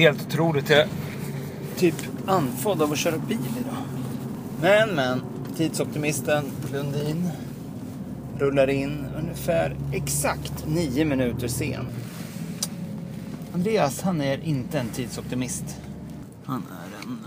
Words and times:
Helt 0.00 0.26
otroligt. 0.26 0.70
Jag 0.70 0.78
är 0.78 0.88
typ 1.76 1.94
andfådd 2.26 2.82
av 2.82 2.92
att 2.92 2.98
köra 2.98 3.18
bil 3.18 3.38
idag. 3.60 3.76
Men, 4.60 4.90
men. 4.94 5.22
Tidsoptimisten 5.56 6.44
Lundin 6.72 7.28
rullar 8.38 8.70
in 8.70 9.06
ungefär 9.18 9.76
exakt 9.92 10.66
nio 10.66 11.04
minuter 11.04 11.48
sen. 11.48 11.86
Andreas, 13.52 14.02
han 14.02 14.20
är 14.20 14.44
inte 14.44 14.78
en 14.78 14.88
tidsoptimist. 14.88 15.76
Han 16.44 16.62
är 16.70 17.06
en 17.06 17.18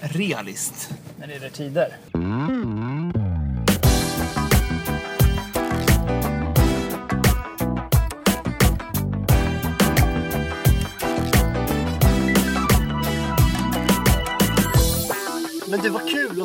eh, 0.00 0.08
realist 0.08 0.90
när 1.18 1.26
det 1.26 1.32
gäller 1.32 1.50
tider. 1.50 1.96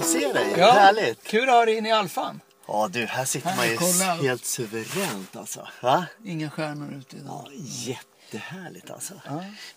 Se 0.08 0.34
dig. 0.34 0.54
Ja, 0.58 0.72
Härligt. 0.72 1.24
Kul 1.24 1.50
att 1.50 1.56
ha 1.56 1.66
dig 1.66 1.78
inne 1.78 1.90
i 1.90 1.92
alfan. 1.92 2.42
Ja 2.68 2.88
du, 2.92 3.06
här 3.06 3.26
sitter 3.26 3.50
Här, 3.50 3.58
man 3.58 3.68
ju 3.70 3.78
kolla. 3.78 4.14
helt 4.14 4.46
suveränt 4.46 5.36
alltså. 5.36 5.68
Va? 5.82 6.06
Inga 6.26 6.50
stjärnor 6.50 6.94
ute 6.94 7.16
idag. 7.16 7.48
Ja, 7.52 7.98
jättehärligt 8.32 8.92
alltså. 8.92 9.14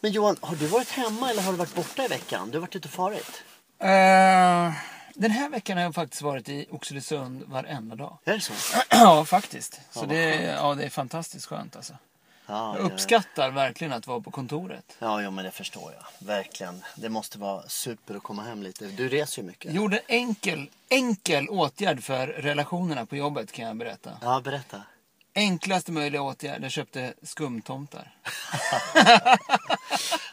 Men 0.01 0.13
Johan, 0.13 0.37
har 0.41 0.57
du 0.57 0.67
varit 0.67 0.91
hemma 0.91 1.31
eller 1.31 1.43
har 1.43 1.53
du 1.53 1.59
varit 1.59 1.75
borta 1.75 2.05
i 2.05 2.09
veckan? 2.09 2.51
Du 2.51 2.57
har 2.57 2.61
varit 2.61 2.77
ute 2.77 2.89
och 2.89 2.95
farit. 2.95 3.43
Eh, 3.79 4.73
den 5.15 5.31
här 5.31 5.49
veckan 5.51 5.77
har 5.77 5.85
jag 5.85 5.95
faktiskt 5.95 6.23
varit 6.23 6.49
i 6.49 6.67
Oxelösund 6.71 7.43
varenda 7.47 7.97
dag. 7.97 8.19
Är 8.25 8.33
det 8.35 8.41
så? 8.41 8.53
ja, 8.91 9.25
faktiskt. 9.25 9.81
Så 9.93 10.01
Ja, 10.01 10.07
det, 10.07 10.43
ja, 10.43 10.75
det 10.75 10.85
är 10.85 10.91
fantastiskt 10.91 11.47
skönt 11.47 11.77
alltså. 11.77 11.95
Ja, 12.51 12.77
Jag 12.77 12.85
uppskattar 12.93 13.51
verkligen 13.51 13.93
att 13.93 14.07
vara 14.07 14.21
på 14.21 14.31
kontoret. 14.31 14.97
Ja, 14.99 15.23
ja, 15.23 15.31
men 15.31 15.45
det 15.45 15.51
förstår 15.51 15.93
jag. 15.93 16.27
Verkligen. 16.27 16.83
Det 16.97 17.09
måste 17.09 17.39
vara 17.39 17.63
super 17.69 18.15
att 18.15 18.23
komma 18.23 18.43
hem 18.43 18.63
lite. 18.63 18.85
Du 18.85 19.09
reser 19.09 19.43
ju 19.43 19.49
mycket. 19.49 19.73
Gjorde 19.75 19.97
en 19.97 20.03
enkel, 20.09 20.67
enkel 20.89 21.49
åtgärd 21.49 22.03
för 22.03 22.27
relationerna 22.27 23.07
på 23.07 23.17
jobbet 23.17 23.53
kan 23.53 23.67
jag 23.67 23.77
berätta. 23.77 24.11
Ja, 24.23 24.41
berätta. 24.45 24.83
Enklaste 25.35 25.93
möjliga 25.93 26.23
åtgärd. 26.23 26.65
Jag 26.65 26.71
köpte 26.71 27.15
skumtomtar. 27.23 28.13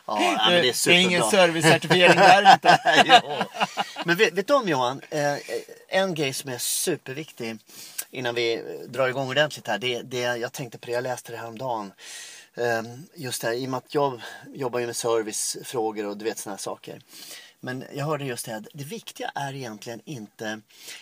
Ja, 0.09 0.19
men 0.19 0.51
det 0.51 0.57
är 0.57 0.61
det 0.61 0.69
är 0.69 0.73
superbra. 0.73 1.01
ingen 1.01 1.23
servicecertifiering 1.23 2.15
där 2.15 2.53
inte. 2.53 2.79
jo. 3.23 3.35
Men 4.05 4.15
vet, 4.15 4.33
vet 4.33 4.47
du 4.47 4.53
om 4.53 4.67
Johan, 4.69 5.01
eh, 5.09 5.35
en 5.87 6.13
grej 6.13 6.33
som 6.33 6.49
är 6.49 6.57
superviktig 6.57 7.57
innan 8.11 8.35
vi 8.35 8.63
drar 8.87 9.07
igång 9.07 9.29
ordentligt 9.29 9.67
här. 9.67 9.77
Det, 9.77 10.01
det, 10.01 10.19
jag 10.19 10.53
tänkte 10.53 10.77
på 10.77 10.85
det, 10.85 10.91
jag 10.91 11.03
läste 11.03 11.31
det 11.31 11.37
häromdagen. 11.37 11.91
Eh, 12.55 12.83
just 13.15 13.41
det 13.41 13.47
här, 13.47 13.55
i 13.55 13.65
och 13.65 13.69
med 13.69 13.77
att 13.77 13.93
jag 13.93 14.21
jobbar 14.53 14.79
ju 14.79 14.85
med 14.85 14.95
servicefrågor 14.95 16.05
och 16.05 16.17
du 16.17 16.25
vet 16.25 16.37
sådana 16.37 16.55
här 16.55 16.61
saker. 16.61 17.01
Men 17.59 17.83
jag 17.95 18.05
hörde 18.05 18.25
just 18.25 18.45
det 18.45 18.51
här, 18.51 18.65
det 18.73 18.83
viktiga 18.83 19.31
är 19.35 19.53
egentligen 19.53 20.01
inte... 20.05 20.61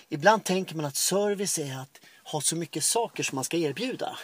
Ibland 0.09 0.44
tänker 0.44 0.75
man 0.75 0.86
att 0.86 0.95
service 0.95 1.59
är 1.59 1.78
att 1.78 2.00
ha 2.23 2.42
så 2.42 2.56
mycket 2.56 2.84
saker 2.84 3.23
som 3.23 3.36
man 3.36 3.44
ska 3.44 3.58
erbjuda. 3.58 4.17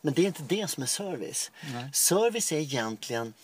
Men 0.00 0.14
det 0.14 0.22
är 0.22 0.26
inte 0.26 0.42
det 0.42 0.70
som 0.70 0.82
är 0.82 0.86
service. 0.86 1.50
Service 1.92 2.52
är 2.52 2.58
egentligen 2.58 3.34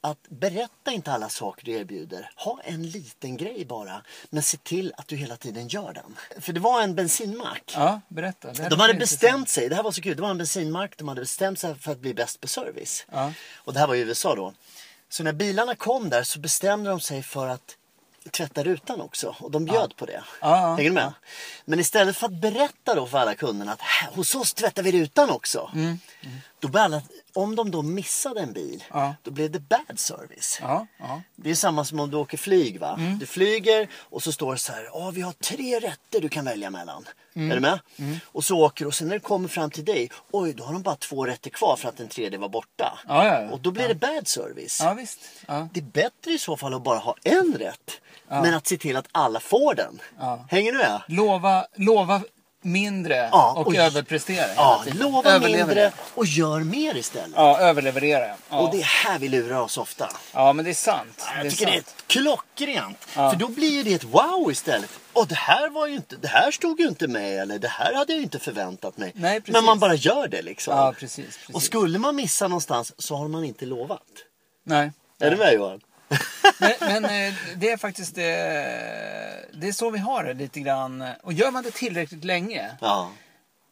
att 0.00 0.18
berätta 0.28 0.92
inte 0.92 1.12
alla 1.12 1.28
saker 1.28 1.64
du 1.64 1.72
erbjuder. 1.72 2.30
Ha 2.36 2.60
en 2.64 2.90
liten 2.90 3.36
grej 3.36 3.64
bara. 3.64 4.02
Men 4.30 4.42
se 4.42 4.56
till 4.56 4.92
att 4.96 5.08
du 5.08 5.16
hela 5.16 5.36
tiden 5.36 5.68
gör 5.68 5.92
den. 5.92 6.16
För 6.42 6.52
det 6.52 6.60
var 6.60 6.82
en 6.82 6.94
bensinmack. 6.94 7.72
Ja, 7.76 8.00
berätta. 8.08 8.52
De 8.52 8.62
hade 8.62 8.92
intressant. 8.92 8.98
bestämt 8.98 9.48
sig, 9.48 9.68
det 9.68 9.74
här 9.76 9.82
var 9.82 9.92
så 9.92 10.02
kul, 10.02 10.16
det 10.16 10.22
var 10.22 10.30
en 10.30 10.38
bensinmack, 10.38 10.94
de 10.96 11.08
hade 11.08 11.20
bestämt 11.20 11.58
sig 11.58 11.74
för 11.74 11.92
att 11.92 11.98
bli 12.00 12.14
bäst 12.14 12.40
på 12.40 12.48
service. 12.48 13.06
Ja. 13.12 13.32
Och 13.56 13.72
det 13.72 13.78
här 13.80 13.86
var 13.86 13.94
i 13.94 14.00
USA 14.00 14.34
då. 14.34 14.54
Så 15.08 15.22
när 15.22 15.32
bilarna 15.32 15.74
kom 15.74 16.10
där 16.10 16.22
så 16.22 16.38
bestämde 16.38 16.90
de 16.90 17.00
sig 17.00 17.22
för 17.22 17.48
att 17.48 17.76
tvätta 18.30 18.64
rutan 18.64 19.00
också. 19.00 19.36
Och 19.40 19.50
de 19.50 19.64
bjöd 19.64 19.96
på 19.96 20.06
det. 20.06 20.24
Ja, 20.40 20.74
Hänger 20.76 20.90
du 20.90 20.94
med? 20.94 21.04
ja. 21.04 21.12
Men 21.64 21.80
istället 21.80 22.16
för 22.16 22.26
att 22.26 22.32
berätta 22.40 22.94
då 22.94 23.06
för 23.06 23.18
alla 23.18 23.34
kunderna 23.34 23.72
att 23.72 23.80
"Här, 23.80 24.10
hos 24.10 24.34
oss 24.34 24.54
tvättar 24.54 24.82
vi 24.82 24.92
rutan 24.92 25.30
också. 25.30 25.70
Då 26.60 26.68
började 26.68 27.02
om 27.34 27.56
de 27.56 27.70
då 27.70 27.82
missade 27.82 28.40
en 28.40 28.52
bil, 28.52 28.84
Mm. 28.90 29.02
Ja. 29.04 29.14
då 29.22 29.30
blev 29.30 29.50
det 29.50 29.60
bad 29.60 29.98
service. 29.98 30.58
Ja, 30.62 30.86
ja. 30.98 31.22
Det 31.36 31.50
är 31.50 31.54
samma 31.54 31.84
som 31.84 32.00
om 32.00 32.10
du 32.10 32.16
åker 32.16 32.38
flyg 32.38 32.80
va. 32.80 32.94
Mm. 32.98 33.18
Du 33.18 33.26
flyger 33.26 33.88
och 33.94 34.22
så 34.22 34.32
står 34.32 34.52
det 34.52 34.58
så 34.58 34.72
här. 34.72 34.84
Ja, 34.92 35.10
vi 35.10 35.20
har 35.20 35.32
tre 35.32 35.78
rätter 35.80 36.20
du 36.20 36.28
kan 36.28 36.44
välja 36.44 36.70
mellan. 36.70 37.04
Mm. 37.34 37.50
Är 37.50 37.54
du 37.54 37.60
med? 37.60 37.78
Och 38.24 38.44
så 38.44 38.58
åker 38.58 38.86
och 38.86 38.94
sen 38.94 39.08
när 39.08 39.14
det 39.14 39.20
kommer 39.20 39.48
fram 39.48 39.70
till 39.70 39.84
dig. 39.84 40.10
Oj, 40.30 40.52
då 40.52 40.64
har 40.64 40.72
de 40.72 40.82
bara 40.82 40.96
två 40.96 41.26
rätter 41.26 41.50
kvar 41.50 41.76
för 41.76 41.88
att 41.88 41.96
den 41.96 42.08
tredje 42.08 42.38
var 42.38 42.48
borta. 42.48 42.98
Och 43.52 43.60
då 43.60 43.70
blir 43.70 43.88
det 43.88 43.94
bad 43.94 44.28
service. 44.28 44.80
ja 44.82 44.94
visst. 44.94 45.18
Ja. 45.46 45.68
Det 45.72 45.80
är 45.80 45.84
bättre 45.84 46.30
i 46.32 46.38
så 46.38 46.56
fall 46.56 46.74
att 46.74 46.84
bara 46.84 46.98
ha 46.98 47.14
en 47.24 47.54
rätt. 47.58 48.00
Men 48.28 48.54
att 48.54 48.66
se 48.66 48.76
till 48.76 48.96
att 48.96 49.06
alla 49.12 49.40
får 49.40 49.74
den. 49.74 50.00
Hänger 50.48 50.72
du 50.72 50.78
med? 50.78 51.02
Lova, 51.08 51.66
lova 51.76 52.22
mindre 52.62 53.28
Ja, 53.32 53.52
och, 53.56 53.66
och- 53.66 53.74
överprestera 53.74 54.54
Ja, 54.56 54.84
lova 54.94 55.38
mindre 55.38 55.92
och 56.14 56.26
gör 56.26 56.60
mer 56.60 56.96
istället. 56.96 57.32
Ja, 57.36 57.58
överleverera. 57.58 58.34
Ja. 58.50 58.58
Och 58.58 58.70
det 58.70 58.80
är 58.80 58.84
här 58.84 59.18
vi 59.18 59.28
lurar 59.28 59.60
oss 59.60 59.78
ofta. 59.78 60.10
ja, 60.32 60.52
men 60.52 60.64
det 60.64 60.70
är 60.70 60.74
sant. 60.74 61.24
Jag 61.34 61.44
det 61.44 61.48
är 61.48 61.50
tycker 61.50 61.66
det 61.66 61.72
är 61.72 61.74
sant. 61.76 62.04
klockrent. 62.06 63.04
För 63.04 63.36
då 63.36 63.48
blir 63.48 63.84
det 63.84 63.94
ett 63.94 64.04
wow 64.04 64.50
istället. 64.50 64.90
Och 65.12 65.26
det 65.28 65.34
här 65.34 65.68
var 65.70 65.86
ju 65.86 65.94
inte, 65.94 66.16
det 66.16 66.28
här 66.28 66.50
stod 66.50 66.80
ju 66.80 66.88
inte 66.88 67.08
med 67.08 67.38
eller 67.42 67.58
det 67.58 67.68
här 67.68 67.94
hade 67.94 68.12
jag 68.12 68.22
inte 68.22 68.38
förväntat 68.38 68.98
mig. 68.98 69.12
Nej, 69.14 69.40
precis. 69.40 69.52
Men 69.52 69.64
man 69.64 69.78
bara 69.78 69.94
gör 69.94 70.28
det 70.28 70.42
liksom. 70.42 70.76
Ja, 70.76 70.92
precis. 70.98 71.24
precis. 71.36 71.54
Och 71.54 71.62
skulle 71.62 71.98
man 71.98 72.16
missa 72.16 72.48
någonstans 72.48 72.92
så 72.98 73.16
har 73.16 73.28
man 73.28 73.44
inte 73.44 73.66
lovat. 73.66 74.02
Nej. 74.64 74.92
Är 75.20 75.30
du 75.30 75.36
med 75.36 75.52
Johan? 75.54 75.80
Men, 76.58 76.72
men 76.80 77.04
eh, 77.04 77.34
det 77.56 77.70
är 77.70 77.76
faktiskt 77.76 78.14
det, 78.14 78.22
det 79.52 79.68
är 79.68 79.72
så 79.72 79.90
vi 79.90 79.98
har 79.98 80.24
det 80.24 80.34
lite 80.34 80.60
grann. 80.60 81.04
Och 81.22 81.32
gör 81.32 81.50
man 81.50 81.62
det 81.62 81.70
tillräckligt 81.70 82.24
länge, 82.24 82.70
Ja. 82.80 83.10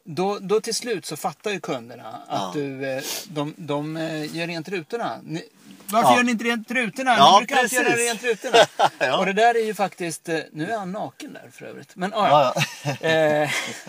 då, 0.03 0.39
då 0.39 0.61
till 0.61 0.75
slut 0.75 1.05
så 1.05 1.17
fattar 1.17 1.51
ju 1.51 1.59
kunderna 1.59 2.07
att 2.27 2.41
Ja. 2.41 2.51
du, 2.53 2.89
eh, 2.89 3.03
de, 3.27 3.53
de 3.57 3.97
eh, 3.97 4.35
gör 4.35 4.47
rent 4.47 4.69
rutorna. 4.69 5.19
Ni, 5.23 5.43
varför 5.85 6.09
Ja. 6.09 6.15
gör 6.17 6.23
ni 6.23 6.31
inte 6.31 6.43
rent 6.43 6.71
rutorna? 6.71 7.15
Ja, 7.17 7.39
ni 7.39 7.45
brukar 7.45 7.61
alltid 7.63 7.79
göra 7.81 7.95
rent 7.95 8.23
rutorna. 8.23 8.57
Ja. 8.99 9.17
Och 9.17 9.25
det 9.25 9.33
där 9.33 9.55
är 9.55 9.65
ju 9.65 9.73
faktiskt, 9.73 10.29
eh, 10.29 10.39
nu 10.51 10.71
är 10.71 10.77
han 10.77 10.91
naken 10.91 11.33
där 11.33 11.49
för 11.51 11.65
övrigt. 11.65 11.95
Men 11.95 12.13
ah, 12.13 12.53
Ja, 12.53 12.63
ja. 13.01 13.07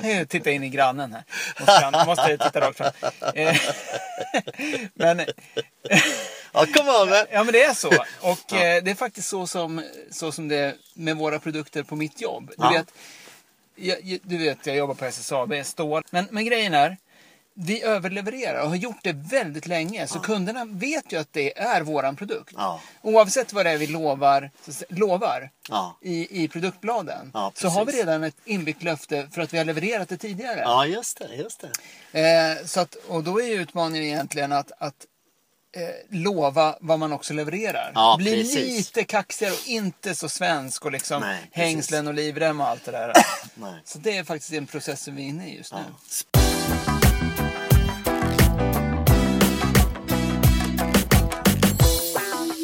Eh, 0.09 0.27
titta 0.29 0.51
in 0.51 0.63
i 0.65 0.69
grannen 0.69 1.13
här. 1.13 1.25
Måste, 1.61 1.73
han, 1.85 2.07
måste 2.07 2.37
titta 2.37 2.61
rakt 2.61 2.79
fram. 2.79 2.93
Eh, 3.35 3.57
men 4.95 5.21
Ja, 6.53 6.67
kom 6.75 6.89
on 6.89 7.09
man. 7.09 7.25
Ja 7.33 7.45
men 7.45 7.53
det 7.53 7.63
är 7.63 7.75
så. 7.75 7.89
Och 8.21 8.53
eh, 8.53 8.83
det 8.83 8.91
är 8.91 8.95
faktiskt 8.95 9.29
så 9.29 9.47
som, 9.47 9.83
så 10.11 10.33
som 10.33 10.49
det 10.49 10.57
är 10.57 10.75
med 10.95 11.17
våra 11.17 11.39
produkter 11.39 11.83
på 11.83 11.97
mitt 11.97 12.21
jobb. 12.21 12.49
Du, 12.49 12.55
Ja. 12.65 12.71
vet, 12.71 12.93
jag, 13.77 14.19
du 14.23 14.39
vet, 14.39 14.67
jag 14.67 14.77
jobbar 14.77 14.95
på 14.95 15.05
SSAB, 15.05 15.55
stål. 15.65 16.03
Men, 16.11 16.29
men 16.31 16.45
grejen 16.45 16.75
är, 16.75 16.97
vi 17.55 17.83
överlevererar 17.83 18.63
och 18.63 18.69
har 18.69 18.77
gjort 18.77 18.99
det 19.03 19.13
väldigt 19.13 19.67
länge. 19.67 20.07
Så 20.07 20.19
kunderna 20.21 20.65
vet 20.65 21.13
ju 21.13 21.21
att 21.21 21.33
det 21.33 21.59
är 21.59 21.83
våran 21.83 22.17
produkt. 22.17 22.55
Ja. 22.57 22.81
Oavsett 23.03 23.53
vad 23.53 23.67
det 23.67 23.71
är 23.71 23.79
vi 23.79 23.87
lovar, 23.87 24.51
lovar 24.89 25.51
Ja. 25.69 25.97
i, 26.03 26.45
i 26.45 26.49
produktbladen. 26.49 27.31
Ja, 27.35 27.53
så 27.55 27.69
har 27.69 27.85
vi 27.85 27.93
redan 27.93 28.25
ett 28.25 28.37
inbyggt 28.45 28.83
löfte 28.83 29.29
för 29.33 29.43
att 29.43 29.55
vi 29.55 29.59
har 29.59 29.65
levererat 29.65 30.09
det 30.09 30.17
tidigare. 30.17 30.61
Ja, 30.61 30.87
just 30.87 31.19
det. 31.19 31.35
Just 31.37 31.65
det. 32.13 32.21
Eh, 32.61 32.67
så 32.67 32.81
att, 32.81 32.95
och 32.95 33.25
då 33.25 33.41
är 33.41 33.47
ju 33.47 33.55
utmaningen 33.55 34.07
egentligen 34.07 34.53
att, 34.53 34.73
att 34.79 35.07
eh, 35.73 36.19
lova 36.19 36.77
vad 36.81 36.99
man 36.99 37.13
också 37.13 37.35
levererar. 37.35 37.93
Ja, 37.95 38.17
Bli 38.19 38.33
precis. 38.33 38.57
lite 38.57 39.05
kaxigare 39.05 39.53
och 39.53 39.69
inte 39.69 40.15
så 40.15 40.29
svensk 40.29 40.85
och 40.85 40.93
liksom 40.93 41.21
Nej, 41.21 41.49
hängslen 41.53 42.09
och 42.09 42.15
livrem 42.15 42.61
och 42.61 42.69
allt 42.69 42.85
det 42.85 42.91
där. 42.91 43.13
Så 43.85 43.99
det 43.99 44.17
är 44.17 44.25
faktiskt 44.25 44.53
en 44.53 44.67
process 44.67 45.03
som 45.03 45.17
vi 45.17 45.23
är 45.23 45.27
inne 45.29 45.49
i 45.49 45.57
just 45.57 45.73
nu. 45.75 45.81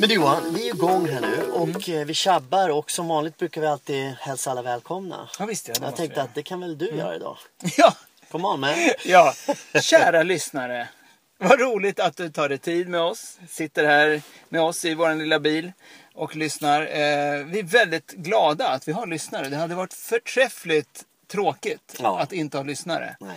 Men 0.01 0.09
du 0.09 0.15
Johan, 0.15 0.55
vi 0.55 0.69
är 0.69 0.75
igång 0.75 1.09
här 1.09 1.21
nu 1.21 1.43
och 1.43 1.89
eh, 1.89 2.05
vi 2.07 2.15
tjabbar 2.15 2.69
och 2.69 2.91
som 2.91 3.09
vanligt 3.09 3.37
brukar 3.37 3.61
vi 3.61 3.67
alltid 3.67 4.15
hälsa 4.21 4.51
alla 4.51 4.63
välkomna. 4.63 5.29
Ja, 5.39 5.47
visst 5.47 5.69
ja, 5.69 5.75
det 5.81 5.87
Jag 5.87 5.97
tänkte 5.97 6.23
att 6.23 6.35
det 6.35 6.43
kan 6.43 6.61
väl 6.61 6.79
du 6.79 6.87
göra 6.87 7.17
idag? 7.17 7.39
Ja, 7.77 7.95
on 8.31 8.61
man. 8.61 8.75
ja, 9.05 9.35
kära 9.83 10.23
lyssnare. 10.23 10.89
Vad 11.39 11.61
roligt 11.61 12.01
att 12.01 12.17
du 12.17 12.29
tar 12.31 12.49
dig 12.49 12.59
tid 12.59 12.89
med 12.89 13.01
oss. 13.01 13.39
Sitter 13.49 13.85
här 13.85 14.23
med 14.49 14.61
oss 14.61 14.85
i 14.85 14.95
vår 14.95 15.15
lilla 15.15 15.39
bil 15.39 15.73
och 16.15 16.37
lyssnar. 16.37 16.81
Eh, 16.83 17.45
vi 17.45 17.59
är 17.59 17.63
väldigt 17.63 18.11
glada 18.13 18.69
att 18.69 18.89
vi 18.89 18.93
har 18.93 19.07
lyssnare. 19.07 19.49
Det 19.49 19.57
hade 19.57 19.75
varit 19.75 19.95
förträffligt 19.95 21.05
tråkigt 21.29 21.97
Ja. 21.99 22.21
att 22.21 22.33
inte 22.33 22.57
ha 22.57 22.65
lyssnare. 22.65 23.17
Nej. 23.21 23.37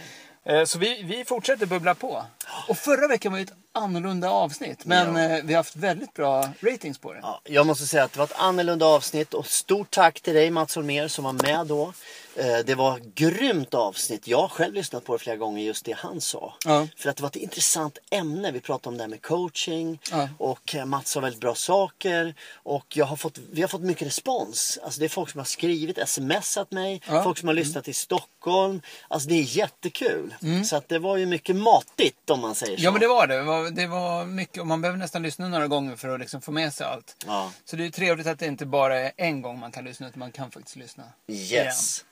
Eh, 0.59 0.65
Så 0.65 0.79
vi, 0.79 1.03
vi 1.03 1.25
fortsätter 1.25 1.65
bubbla 1.65 1.95
på. 1.95 2.25
Och 2.67 2.77
förra 2.77 3.07
veckan 3.07 3.31
var 3.31 3.39
ju 3.39 3.43
ett 3.45 3.53
annorlunda 3.71 4.29
avsnitt. 4.29 4.85
Men 4.85 5.15
Ja. 5.15 5.21
eh, 5.37 5.43
vi 5.43 5.53
har 5.53 5.59
haft 5.59 5.75
väldigt 5.75 6.13
bra 6.13 6.49
ratings 6.61 6.97
på 6.97 7.13
det. 7.13 7.19
Ja, 7.21 7.41
jag 7.43 7.65
måste 7.67 7.85
säga 7.85 8.03
att 8.03 8.11
det 8.13 8.17
var 8.19 8.25
ett 8.25 8.39
annorlunda 8.39 8.85
avsnitt 8.85 9.33
och 9.33 9.45
stort 9.47 9.91
tack 9.91 10.21
till 10.21 10.33
dig 10.33 10.51
Mats 10.51 10.75
Holmér 10.75 11.07
som 11.07 11.23
var 11.23 11.33
med 11.33 11.67
då. 11.67 11.93
Eh, 12.39 12.57
Det 12.65 12.75
var 12.75 12.99
grymt 13.15 13.73
avsnitt. 13.73 14.27
Jag 14.27 14.41
har 14.41 14.47
själv 14.47 14.73
lyssnat 14.73 15.05
på 15.05 15.13
det 15.13 15.19
flera 15.19 15.35
gånger, 15.37 15.63
just 15.63 15.85
det 15.85 15.91
han 15.97 16.21
sa. 16.21 16.53
Ja. 16.65 16.87
För 16.97 17.09
att 17.09 17.15
det 17.17 17.21
var 17.23 17.29
ett 17.29 17.35
intressant 17.35 17.97
ämne. 18.11 18.51
Vi 18.51 18.59
pratade 18.59 18.89
om 18.89 18.97
det 18.97 19.03
här 19.03 19.09
med 19.09 19.21
coaching 19.21 19.99
Ja. 20.11 20.29
och 20.37 20.75
eh, 20.75 20.85
Mats 20.85 21.09
sa 21.11 21.19
väldigt 21.19 21.41
bra 21.41 21.55
saker. 21.55 22.35
Och 22.53 22.85
jag 22.97 23.05
har 23.05 23.15
fått, 23.15 23.37
vi 23.51 23.61
har 23.61 23.67
fått 23.67 23.81
mycket 23.81 24.07
respons. 24.07 24.79
Alltså 24.83 24.99
det 24.99 25.05
är 25.05 25.09
folk 25.09 25.29
som 25.29 25.37
har 25.39 25.45
skrivit, 25.45 26.09
smsat 26.09 26.71
mig, 26.71 27.01
Ja. 27.07 27.23
folk 27.23 27.37
som 27.37 27.47
har 27.47 27.55
lyssnat 27.55 27.87
i 27.87 27.93
Stockholm. 27.93 28.81
Alltså 29.07 29.29
det 29.29 29.35
är 29.35 29.43
jättekul. 29.57 30.35
Så 30.65 30.75
att 30.75 30.89
det 30.89 30.99
var 30.99 31.17
ju 31.17 31.25
mycket 31.25 31.55
matigt 31.55 32.29
om 32.29 32.39
man 32.39 32.55
säger 32.55 32.77
så. 32.77 32.83
Ja 32.83 32.91
men 32.91 32.99
det 33.01 33.07
var 33.07 33.27
det. 33.27 33.35
Det 33.37 33.43
var, 33.43 33.69
det 33.71 33.87
var 33.87 34.25
mycket 34.25 34.61
och 34.61 34.67
man 34.67 34.81
behöver 34.81 34.97
nästan 34.99 35.23
lyssna 35.23 35.47
några 35.47 35.67
gånger 35.67 35.95
för 35.95 36.09
att 36.09 36.19
liksom 36.19 36.41
få 36.41 36.51
med 36.51 36.73
sig 36.73 36.85
allt. 36.87 37.15
Ja. 37.27 37.51
Så 37.65 37.75
det 37.75 37.85
är 37.85 37.89
trevligt 37.89 38.27
att 38.27 38.39
det 38.39 38.45
inte 38.45 38.65
bara 38.65 38.99
är 38.99 39.11
en 39.17 39.41
gång 39.41 39.59
man 39.59 39.71
kan 39.71 39.85
lyssna 39.85 40.07
utan 40.07 40.19
man 40.19 40.31
kan 40.31 40.51
faktiskt 40.51 40.75
lyssna. 40.75 41.03
Yes. 41.27 42.05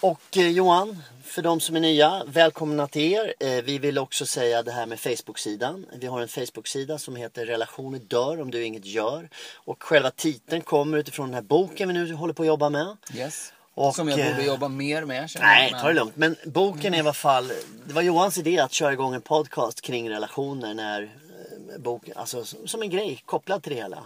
Och 0.00 0.36
eh, 0.36 0.48
Johan, 0.48 1.02
för 1.24 1.42
de 1.42 1.60
som 1.60 1.76
är 1.76 1.80
nya, 1.80 2.22
välkomna 2.26 2.86
till 2.86 3.12
er. 3.12 3.34
Eh, 3.40 3.62
vi 3.64 3.78
vill 3.78 3.98
också 3.98 4.26
säga 4.26 4.62
det 4.62 4.72
här 4.72 4.86
med 4.86 5.00
Facebook-sidan. 5.00 5.86
Vi 5.92 6.06
har 6.06 6.20
en 6.20 6.28
Facebook-sida 6.28 6.98
som 6.98 7.16
heter 7.16 7.46
Relationer 7.46 7.98
dör 7.98 8.40
om 8.40 8.50
du 8.50 8.64
inget 8.64 8.84
gör. 8.84 9.28
Och 9.54 9.82
själva 9.82 10.10
titeln 10.10 10.62
kommer 10.62 10.98
utifrån 10.98 11.26
den 11.26 11.34
här 11.34 11.42
boken 11.42 11.88
vi 11.88 11.94
nu 11.94 12.14
håller 12.14 12.34
på 12.34 12.42
att 12.42 12.46
jobba 12.46 12.68
med. 12.68 12.96
Yes. 13.14 13.52
Och, 13.74 13.94
Som 13.94 14.08
jag 14.08 14.20
eh, 14.20 14.30
borde 14.30 14.46
jobba 14.46 14.68
mer 14.68 15.04
med. 15.04 15.30
Nej, 15.40 15.74
ta 15.80 15.88
det 15.88 15.94
lugnt. 15.94 16.16
Men 16.16 16.36
boken 16.44 16.94
är 16.94 16.98
i 16.98 17.00
alla 17.00 17.12
fall, 17.12 17.52
det 17.86 17.94
var 17.94 18.02
Johans 18.02 18.38
idé 18.38 18.58
att 18.58 18.72
köra 18.72 18.92
igång 18.92 19.14
en 19.14 19.22
podcast 19.22 19.80
kring 19.80 20.10
relationer 20.10 20.74
när 20.74 21.02
eh, 21.02 21.80
bok, 21.80 22.02
alltså 22.16 22.44
som 22.44 22.82
en 22.82 22.90
grej 22.90 23.22
kopplad 23.26 23.62
till 23.62 23.72
det 23.72 23.82
hela. 23.82 24.02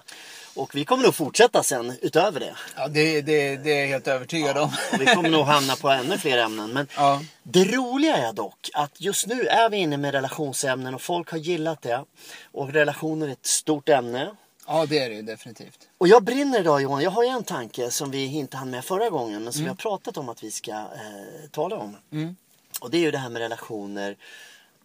Och 0.57 0.75
vi 0.75 0.85
kommer 0.85 1.05
nog 1.05 1.15
fortsätta 1.15 1.63
sen 1.63 1.99
utöver 2.03 2.41
det. 2.41 2.55
Ja, 2.77 2.89
det, 2.89 3.23
det, 3.23 3.57
det 3.57 3.71
är 3.73 3.81
jag 3.81 3.87
helt 3.89 4.09
övertygad 4.09 4.57
om. 4.59 4.71
Och 4.93 5.01
vi 5.01 5.07
kommer 5.07 5.29
nog 5.31 5.47
hamna 5.47 5.77
på 5.77 5.89
ännu 5.91 6.19
fler 6.19 6.39
ämnen. 6.45 6.73
Men 6.73 6.89
Ja. 6.97 7.21
det 7.43 7.65
roliga 7.65 8.17
är 8.17 8.33
dock 8.33 8.71
att 8.75 9.01
just 9.01 9.27
nu 9.27 9.47
är 9.47 9.71
vi 9.71 9.77
inne 9.77 9.97
med 9.97 10.13
relationsämnen 10.15 10.95
och 10.95 11.03
folk 11.03 11.31
har 11.31 11.39
gillat 11.39 11.83
det. 11.83 12.05
Och 12.53 12.73
relationer 12.73 13.29
är 13.29 13.33
ett 13.33 13.47
stort 13.47 13.89
ämne. 13.89 14.31
ja, 14.67 14.87
det 14.87 14.99
är 14.99 15.11
det 15.11 15.23
definitivt. 15.23 15.79
Och 15.99 16.09
jag 16.09 16.23
brinner 16.25 16.61
idag 16.61 16.83
Johan. 16.83 17.03
Jag 17.03 17.11
har 17.11 17.23
ju 17.25 17.29
en 17.29 17.45
tanke 17.45 17.91
som 17.91 18.11
vi 18.11 18.25
inte 18.25 18.57
hann 18.57 18.71
med 18.71 18.85
förra 18.85 19.11
gången 19.11 19.45
men 19.45 19.53
som 19.53 19.63
vi 19.63 19.69
har 19.69 19.77
pratat 19.77 20.17
om 20.17 20.29
att 20.29 20.43
vi 20.45 20.51
ska 20.51 20.71
eh, 20.73 21.49
tala 21.51 21.77
om. 21.77 21.97
Mm. 22.13 22.37
Och 22.81 22.91
det 22.91 22.97
är 22.97 23.01
ju 23.01 23.11
det 23.11 23.19
här 23.19 23.29
med 23.29 23.43
relationer. 23.43 24.17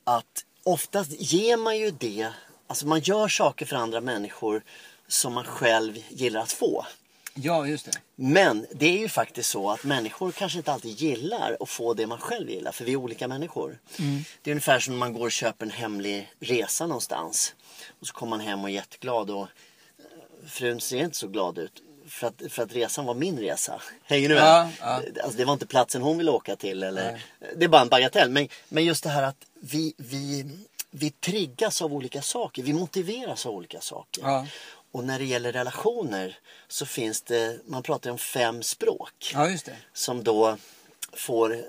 Att 0.04 0.46
oftast 0.64 1.12
ger 1.12 1.58
man 1.58 1.78
ju 1.78 1.92
det, 1.92 2.28
alltså 2.68 2.88
man 2.88 3.00
gör 3.00 3.28
saker 3.28 3.66
för 3.66 3.76
andra 3.76 4.02
människor 4.02 4.64
som 5.10 5.34
man 5.34 5.44
själv 5.44 6.04
gillar 6.10 6.42
att 6.42 6.52
få. 6.52 6.86
Ja, 7.34 7.68
just 7.68 7.86
det. 7.86 7.92
Men 8.16 8.68
det 8.72 8.86
är 8.86 8.98
ju 8.98 9.10
faktiskt 9.10 9.50
så 9.50 9.70
att 9.72 9.84
människor 9.84 10.32
kanske 10.32 10.58
inte 10.58 10.72
alltid 10.72 11.02
gillar 11.02 11.58
att 11.60 11.70
få 11.70 11.94
det 11.94 12.08
man 12.08 12.18
själv 12.18 12.50
gillar. 12.50 12.72
För 12.72 12.86
vi 12.86 12.92
är 12.92 12.96
olika 12.96 13.28
människor. 13.28 13.80
Det 14.42 14.50
är 14.50 14.52
ungefär 14.52 14.80
som 14.80 14.94
när 14.94 15.00
man 15.00 15.14
går 15.14 15.26
och 15.26 15.32
köper 15.32 15.66
en 15.66 15.72
hemlig 15.72 16.32
resa 16.40 16.88
någonstans. 16.88 17.54
Och 18.00 18.08
så 18.08 18.14
kommer 18.14 18.30
man 18.30 18.40
hem 18.40 18.64
och 18.64 18.70
är 18.70 18.74
jätteglad 18.74 19.30
och 19.30 19.42
eh, 19.42 20.48
frun 20.48 20.82
ser 20.82 21.04
inte 21.04 21.18
så 21.18 21.28
glad 21.28 21.58
ut. 21.58 21.84
För 22.08 22.28
att, 22.28 22.42
för 22.50 22.64
att 22.64 22.74
resan 22.74 23.06
var 23.06 23.14
min 23.14 23.40
resa. 23.40 23.82
Hänger 24.04 24.30
du 24.30 24.36
med? 24.36 24.44
Ja, 24.44 24.70
ja. 24.80 25.02
Alltså, 25.24 25.38
det 25.38 25.46
var 25.46 25.54
inte 25.54 25.68
platsen 25.68 26.02
hon 26.02 26.18
ville 26.18 26.32
åka 26.32 26.56
till. 26.56 26.84
Eller, 26.84 27.24
det 27.56 27.66
är 27.66 27.70
bara 27.70 27.82
en 27.82 27.90
bagatell. 27.90 28.30
Men, 28.30 28.48
men 28.70 28.86
just 28.86 29.04
det 29.04 29.10
här 29.10 29.24
att 29.24 29.46
vi, 29.60 29.94
vi, 29.98 30.46
vi 30.92 31.10
triggas 31.10 31.82
av 31.82 31.94
olika 31.94 32.22
saker. 32.22 32.64
Vi 32.64 32.74
motiveras 32.74 33.46
av 33.46 33.54
olika 33.54 33.82
saker. 33.82 34.24
Ja. 34.24 34.48
Och 34.92 35.04
när 35.04 35.20
det 35.20 35.26
gäller 35.26 35.52
relationer 35.52 36.38
så 36.68 36.86
finns 36.86 37.22
det, 37.22 37.60
man 37.66 37.84
pratar 37.84 38.10
om 38.12 38.18
fem 38.18 38.64
språk. 38.64 39.32
Ja, 39.34 39.50
just 39.50 39.66
det. 39.66 39.76
Som 39.94 40.24
då 40.24 40.58
får, 41.14 41.54
eh, 41.54 41.60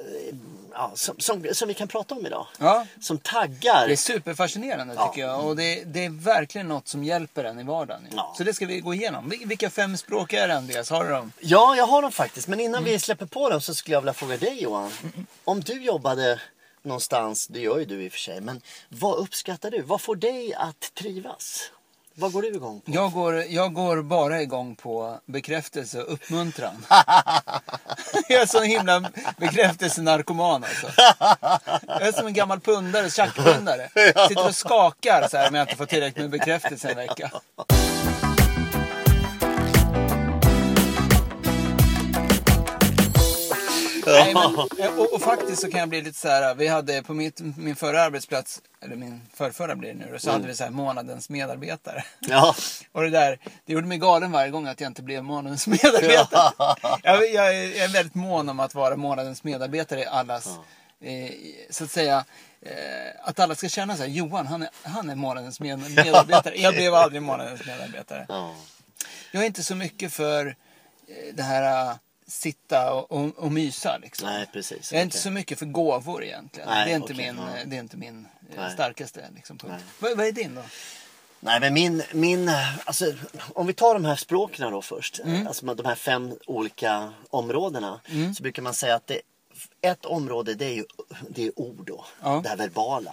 ja, 0.73 0.93
som, 0.95 1.19
som, 1.19 1.47
som 1.53 1.69
vi 1.69 1.75
kan 1.75 1.89
prata 1.89 2.15
om 2.15 2.27
idag. 2.27 2.47
Ja. 2.59 2.87
Som 3.01 3.19
taggar. 3.19 3.87
Det 3.87 3.93
är 3.95 3.97
superfascinerande 3.97 4.95
Ja. 4.95 5.09
tycker 5.09 5.27
jag. 5.27 5.45
Och 5.47 5.57
det, 5.57 5.85
det 5.85 6.05
är 6.05 6.11
verkligen 6.11 6.69
något 6.69 6.89
som 6.89 7.05
hjälper 7.05 7.45
en 7.45 7.59
i 7.61 7.63
vardagen. 7.63 8.07
Ja. 8.17 8.35
Så 8.37 8.45
det 8.45 8.55
ska 8.55 8.67
vi 8.67 8.81
gå 8.81 8.95
igenom. 8.95 9.33
Vil- 9.33 9.47
Vilka 9.49 9.71
fem 9.71 9.97
språk 9.97 10.33
är 10.33 10.49
det 10.49 10.57
Andreas? 10.57 10.91
Har 10.91 11.05
du 11.05 11.11
dem? 11.11 11.33
Ja, 11.41 11.77
jag 11.77 11.87
har 11.87 12.03
dem 12.03 12.13
faktiskt. 12.13 12.49
Men 12.49 12.61
innan 12.61 12.79
Mm. 12.83 12.93
vi 12.93 12.99
släpper 12.99 13.27
på 13.27 13.49
dem 13.51 13.61
så 13.61 13.75
skulle 13.75 13.95
jag 13.97 14.01
vilja 14.01 14.13
fråga 14.15 14.37
dig 14.37 14.63
Johan. 14.63 14.91
Om 15.45 15.61
du 15.61 15.83
jobbade 15.85 16.41
någonstans, 16.83 17.47
det 17.47 17.61
gör 17.61 17.79
ju 17.79 17.85
du 17.85 18.03
i 18.05 18.09
och 18.09 18.13
för 18.13 18.19
sig. 18.19 18.41
Men 18.41 18.61
vad 18.89 19.19
uppskattar 19.19 19.71
du? 19.71 19.83
Vad 19.83 20.01
får 20.01 20.17
dig 20.17 20.55
att 20.55 20.95
trivas? 20.95 21.71
Vad 22.21 22.33
går 22.33 22.43
du 22.43 22.49
igång 22.49 22.81
på? 22.81 22.91
Jag 22.91 23.13
går, 23.13 23.45
jag 23.49 23.75
går 23.75 24.03
bara 24.03 24.43
igång 24.43 24.77
på 24.77 25.19
bekräftelse 25.27 26.03
och 26.03 26.13
uppmuntran. 26.13 26.87
jag 28.29 28.43
är 28.43 28.47
så 28.47 28.63
himla 28.63 29.11
bekräftelsenarkoman 29.37 30.65
alltså. 30.65 30.87
Jag 31.87 32.09
är 32.09 32.13
som 32.13 32.27
en 32.27 32.35
gammal 32.35 32.61
pundare, 32.61 33.11
tjackpundare. 33.11 33.89
Sitter 34.29 34.47
och 34.47 34.57
skakar 34.57 35.29
så 35.29 35.37
här 35.37 35.49
om 35.49 35.55
jag 35.55 35.65
inte 35.65 35.77
får 35.77 35.87
tillräckligt 35.87 36.31
med 36.31 36.31
bekräftelse 36.31 36.89
en 36.89 36.97
vecka. 36.97 37.31
Nej, 44.11 44.35
men, 44.35 44.99
och, 44.99 45.13
och 45.15 45.23
faktiskt 45.23 45.63
så 45.63 45.71
kan 45.71 45.81
jag 45.81 45.89
bli 45.89 46.03
lite 46.03 46.19
så 46.19 46.29
här. 46.29 46.55
Vi 46.55 46.67
hade 46.69 47.03
på 47.03 47.15
mitt, 47.15 47.41
min 47.41 47.77
förra 47.77 48.03
arbetsplats, 48.03 48.63
eller 48.83 48.97
min 48.97 49.21
förrförra 49.35 49.77
blir 49.77 49.95
det 49.95 50.11
nu, 50.11 50.19
så 50.19 50.31
hade 50.31 50.47
vi 50.47 50.55
så 50.55 50.65
här 50.65 50.71
månadens 50.71 51.29
medarbetare. 51.29 52.05
Ja, 52.21 52.55
Och 52.93 53.03
det 53.03 53.11
där, 53.11 53.39
det 53.67 53.73
gjorde 53.73 53.87
mig 53.87 53.99
galen 53.99 54.33
varje 54.33 54.51
gång 54.51 54.67
att 54.67 54.81
jag 54.81 54.91
inte 54.91 55.03
blev 55.03 55.25
månadens 55.25 55.67
medarbetare. 55.67 56.53
jag, 57.03 57.33
jag, 57.33 57.55
är, 57.57 57.77
jag 57.77 57.85
är 57.85 57.93
väldigt 57.93 58.15
mån 58.15 58.49
om 58.49 58.61
att 58.61 58.75
vara 58.75 58.97
månadens 58.97 59.45
medarbetare 59.45 60.01
i 60.01 60.07
allas, 60.07 60.47
eh, 61.01 61.33
så 61.71 61.85
att 61.85 61.91
säga, 61.91 62.25
eh, 62.63 62.73
att 63.23 63.39
alla 63.41 63.55
ska 63.55 63.69
känna 63.69 63.97
så 63.97 64.03
här, 64.03 64.11
Johan 64.11 64.47
han 64.47 64.63
är, 64.63 64.69
han 64.83 65.11
är 65.11 65.15
månadens 65.15 65.61
med, 65.61 65.79
medarbetare. 65.79 66.57
Jag 66.57 66.75
blev 66.75 66.95
aldrig 66.95 67.23
månadens 67.23 67.67
medarbetare. 67.67 68.27
ja. 68.29 68.55
Jag 69.33 69.43
är 69.43 69.47
inte 69.47 69.63
så 69.63 69.75
mycket 69.75 70.13
för 70.13 70.47
eh, 70.47 71.35
det 71.35 71.43
här 71.43 71.91
eh, 71.91 71.97
sitta 72.31 72.93
och, 72.93 73.13
och, 73.13 73.39
och 73.39 73.53
mysa 73.53 73.99
liksom. 73.99 74.29
Nej, 74.29 74.47
precis. 74.53 74.93
Jag 74.93 74.99
är 74.99 75.03
inte 75.03 75.15
Okej. 75.15 75.23
så 75.23 75.31
mycket 75.31 75.59
för 75.59 75.67
gåvor 75.67 76.25
egentligen. 76.25 76.69
Nej, 76.69 76.85
det 76.87 76.93
är 76.93 76.97
inte 76.97 77.13
okej, 77.13 77.33
min, 77.33 77.45
ja. 77.45 77.59
eh, 77.59 77.67
det 77.67 77.77
är 77.77 77.81
inte 77.81 77.97
min 77.97 78.27
eh, 78.51 78.57
Nej. 78.57 78.73
starkaste 78.73 79.31
liksom, 79.35 79.59
punkt. 79.59 79.85
Vad, 79.99 80.17
vad 80.17 80.27
är 80.27 80.33
din 80.33 80.55
då? 80.55 80.63
Nej 81.43 81.61
men 81.61 81.75
min, 81.75 82.03
min, 82.13 82.51
alltså 82.85 83.15
om 83.55 83.67
vi 83.67 83.73
tar 83.73 83.95
de 83.95 84.05
här 84.05 84.17
språken 84.17 84.73
då 84.73 84.83
först. 84.83 85.21
Mm. 85.25 85.47
Alltså 85.47 85.75
de 85.75 85.87
här 85.87 85.95
fem 85.95 86.35
olika 86.47 87.13
områdena. 87.31 88.01
Så 88.37 88.43
brukar 88.43 88.63
man 88.63 88.75
säga 88.75 88.95
att 88.95 89.07
det, 89.07 89.21
ett 89.81 90.05
område 90.05 90.55
det 90.55 90.65
är 90.65 90.75
ju 90.75 90.85
det 91.29 91.47
är 91.47 91.61
ord 91.61 91.87
då. 91.87 92.05
Ja. 92.21 92.31
Mm. 92.31 92.43
Det 92.43 92.49
här 92.49 92.57
verbala. 92.57 93.13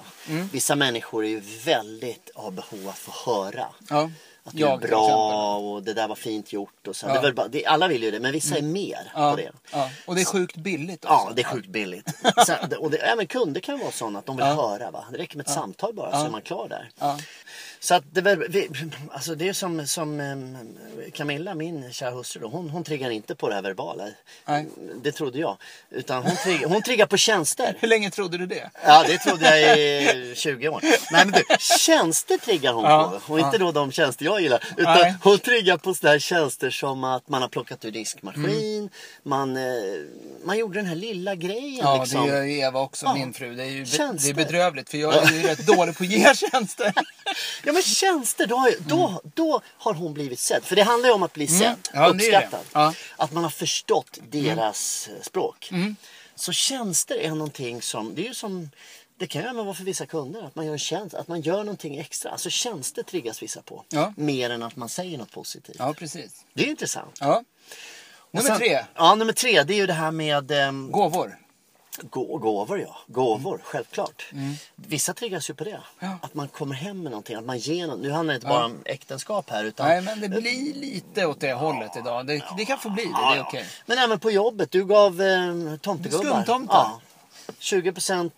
Vissa 0.52 0.76
människor 0.76 1.26
är 1.26 1.30
ju 1.30 1.40
väldigt 1.66 2.30
av 2.36 2.54
behov 2.54 2.90
att 2.90 2.98
få 2.98 3.32
höra. 3.32 3.68
Ja. 3.90 4.12
Att 4.48 4.54
du 4.58 4.66
är 4.66 4.78
bra 4.78 5.58
och 5.58 5.84
det 5.84 5.94
där 5.94 6.08
var 6.08 6.16
fint 6.16 6.54
gjort. 6.54 6.88
Och 6.88 6.96
så. 6.96 7.08
Ja. 7.08 7.32
Bara, 7.32 7.48
det, 7.48 7.66
alla 7.66 7.88
vill 7.88 8.04
ju 8.04 8.12
det 8.12 8.20
men 8.20 8.32
vissa 8.32 8.58
är 8.58 8.62
mer 8.62 9.12
Ja, 9.16 9.32
på 9.32 9.38
det. 9.38 9.52
ja. 9.72 9.90
Och 10.06 10.16
det 10.16 10.22
är 10.22 10.26
sjukt 10.26 10.56
billigt 10.56 11.06
också. 11.06 11.16
Ja, 11.28 11.32
det 11.36 11.42
är 11.42 11.46
sjukt 11.46 11.68
billigt. 11.68 12.10
Sen, 12.46 12.58
och 12.80 12.92
det, 12.92 12.98
även 12.98 13.28
kunder 13.28 13.62
kan 13.62 13.80
vara 13.80 13.92
sådana 13.92 14.20
att 14.20 14.26
de 14.26 14.38
vill 14.38 14.46
höra. 14.46 14.92
Va? 14.92 15.06
Det 15.12 15.18
räcker 15.18 15.38
med 15.38 15.46
ett 15.48 15.54
samtal 15.54 15.94
bara 15.94 16.12
så 16.20 16.26
är 16.26 16.30
man 16.30 16.42
klar 16.42 16.68
där. 16.70 16.90
Så 17.80 17.96
att 17.96 18.04
det, 18.12 18.36
vi, 18.50 18.70
alltså 19.12 19.36
det 19.36 19.50
är 19.50 19.54
som, 19.54 19.88
som 19.88 20.58
Camilla, 21.14 21.56
min 21.56 21.94
kära 21.94 22.12
hustru, 22.12 22.42
då, 22.42 22.48
hon, 22.48 22.70
hon 22.70 22.84
triggar 22.84 23.10
inte 23.10 23.36
på 23.36 23.50
det 23.50 23.56
här 23.56 23.62
verbala. 23.62 24.04
Nej. 24.46 24.68
Det 25.04 25.12
trodde 25.12 25.40
jag. 25.40 25.58
Utan 25.90 26.24
hon, 26.24 26.36
triggar, 26.36 26.70
hon 26.70 26.82
triggar 26.82 27.06
på 27.06 27.18
tjänster. 27.18 27.78
Hur 27.80 27.88
länge 27.88 28.12
trodde 28.12 28.38
du 28.38 28.46
det? 28.46 28.70
Ja, 28.86 29.04
det 29.08 29.18
trodde 29.18 29.60
jag 29.60 29.80
i 29.80 30.34
20 30.36 30.70
år. 30.70 30.80
Nej 31.12 31.26
men 31.26 31.32
du, 31.32 31.44
tjänster 31.60 32.38
triggar 32.38 32.74
hon 32.74 32.84
på. 32.84 33.34
Och 33.34 33.40
inte 33.40 33.58
då 33.58 33.72
de 33.72 33.92
tjänster 33.92 34.26
jag 34.26 34.37
gillar. 34.40 34.64
Utan 34.78 34.94
Nej. 34.98 35.16
hon 35.24 35.40
triggar 35.40 35.78
på 35.78 35.94
sådana 35.94 36.12
här 36.12 36.20
tjänster 36.20 36.70
som 36.70 37.04
att 37.04 37.30
man 37.30 37.42
har 37.42 37.50
plockat 37.50 37.86
ur 37.86 37.92
diskmaskin. 37.92 38.90
Man, 39.24 39.58
eh, 39.58 39.64
man 40.46 40.58
gjorde 40.58 40.80
den 40.80 40.86
här 40.86 40.96
lilla 40.96 41.36
grejen 41.36 41.76
Ja, 41.84 42.02
liksom. 42.04 42.22
det 42.22 42.28
gör 42.34 42.44
ju 42.44 42.60
Eva 42.60 42.80
också, 42.80 43.06
Ja. 43.06 43.14
min 43.14 43.34
fru. 43.34 43.56
Det 43.56 43.64
är 43.64 43.68
ju 43.70 43.86
Tjänster. 43.86 44.34
det 44.34 44.42
är 44.42 44.46
bedrövligt 44.46 44.90
för 44.90 44.98
jag 44.98 45.16
är 45.16 45.32
ju 45.32 45.42
rätt 45.42 45.66
dålig 45.68 45.98
på 45.98 46.04
att 46.04 46.10
ge 46.10 46.36
tjänster. 46.52 46.94
Ja 47.64 47.74
men 47.74 47.82
tjänster, 47.82 48.48
då 48.48 48.56
har, 48.56 48.70
ju- 48.70 48.80
då, 48.88 49.22
då 49.36 49.62
har 49.78 49.94
hon 49.94 50.14
blivit 50.14 50.40
sedd. 50.40 50.64
För 50.64 50.76
det 50.76 50.84
handlar 50.84 51.10
ju 51.10 51.16
om 51.16 51.24
att 51.24 51.34
bli 51.34 51.48
sedd, 51.48 51.62
Mm. 51.64 51.78
Ja, 51.94 52.10
är 52.10 52.14
det. 52.14 52.16
uppskattad. 52.26 52.60
Ja. 52.74 52.82
Mm. 52.82 52.94
Att 53.18 53.32
man 53.34 53.44
har 53.44 53.50
förstått 53.52 54.20
deras 54.30 55.10
eh, 55.18 55.22
språk. 55.24 55.70
Så 56.36 56.52
tjänster 56.52 57.16
är 57.16 57.30
någonting 57.30 57.82
som, 57.82 58.16
det 58.16 58.22
är 58.22 58.28
ju 58.28 58.34
som 58.34 58.70
det 59.18 59.28
kan 59.28 59.42
ju 59.42 59.48
även 59.48 59.66
vara 59.66 59.76
för 59.76 59.84
vissa 59.84 60.06
kunder 60.06 60.44
att 60.44 60.56
man 60.56 60.66
gör 60.66 60.74
en 60.74 60.80
tjänst, 60.80 61.16
att 61.16 61.28
man 61.28 61.42
gör 61.42 61.58
någonting 61.58 61.98
extra. 61.98 62.32
Alltså 62.32 62.50
tjänster 62.50 63.04
triggas 63.04 63.42
vissa 63.44 63.62
på. 63.62 63.84
Ja. 63.90 64.14
Mer 64.18 64.50
än 64.50 64.64
att 64.64 64.76
man 64.76 64.90
säger 64.90 65.18
något 65.18 65.32
positivt. 65.32 65.76
Ja, 65.80 65.94
precis. 65.94 66.46
Det 66.54 66.64
är 66.64 66.68
intressant. 66.68 67.18
Ja. 67.20 67.44
Nummer 68.32 68.50
sen- 68.50 68.58
tre, 68.58 68.86
Ja, 68.96 69.16
nummer 69.16 69.34
tre 69.34 69.64
det 69.64 69.74
är 69.74 69.78
ju 69.78 69.88
det 69.88 69.94
här 69.94 70.12
med 70.12 70.52
ehm, 70.52 70.92
gåvor. 70.92 71.38
Gå- 72.02 72.38
Gåvor 72.38 72.80
ja, 72.82 72.98
gåvor 73.08 73.62
självklart. 73.64 74.26
Vissa 74.76 75.14
triggas 75.14 75.50
ju 75.50 75.54
på 75.54 75.64
det. 75.64 75.70
Mm. 75.70 75.82
Ja. 76.00 76.18
Att 76.22 76.34
man 76.34 76.48
kommer 76.48 76.76
hem 76.76 77.04
med 77.04 77.12
någonting, 77.12 77.36
att 77.36 77.46
man 77.46 77.58
ger 77.58 77.88
något. 77.88 78.00
Nu 78.00 78.12
handlar 78.12 78.34
det 78.34 78.36
inte 78.36 78.48
bara 78.48 78.66
om 78.66 78.78
äktenskap 78.86 79.50
här 79.50 79.64
utan 79.64 79.88
Nej, 79.88 80.02
men 80.02 80.20
det 80.22 80.30
blir 80.30 80.74
lite 80.74 81.26
åt 81.26 81.40
det 81.40 81.54
hållet 81.54 81.92
idag. 81.98 82.28
Det, 82.28 82.44
det 82.58 82.66
kan 82.66 82.80
få 82.80 82.90
bli 82.90 83.04
det, 83.04 83.10
det 83.34 83.38
är 83.38 83.42
okej. 83.42 83.66
Men 83.86 83.98
även 83.98 84.20
på 84.20 84.32
jobbet, 84.32 84.72
du 84.72 84.86
gav 84.86 85.22
eh, 85.22 85.76
tomtegubbar. 85.82 86.24
Skumtomtar. 86.34 86.76
Ja. 86.76 87.02
20% 87.60 88.32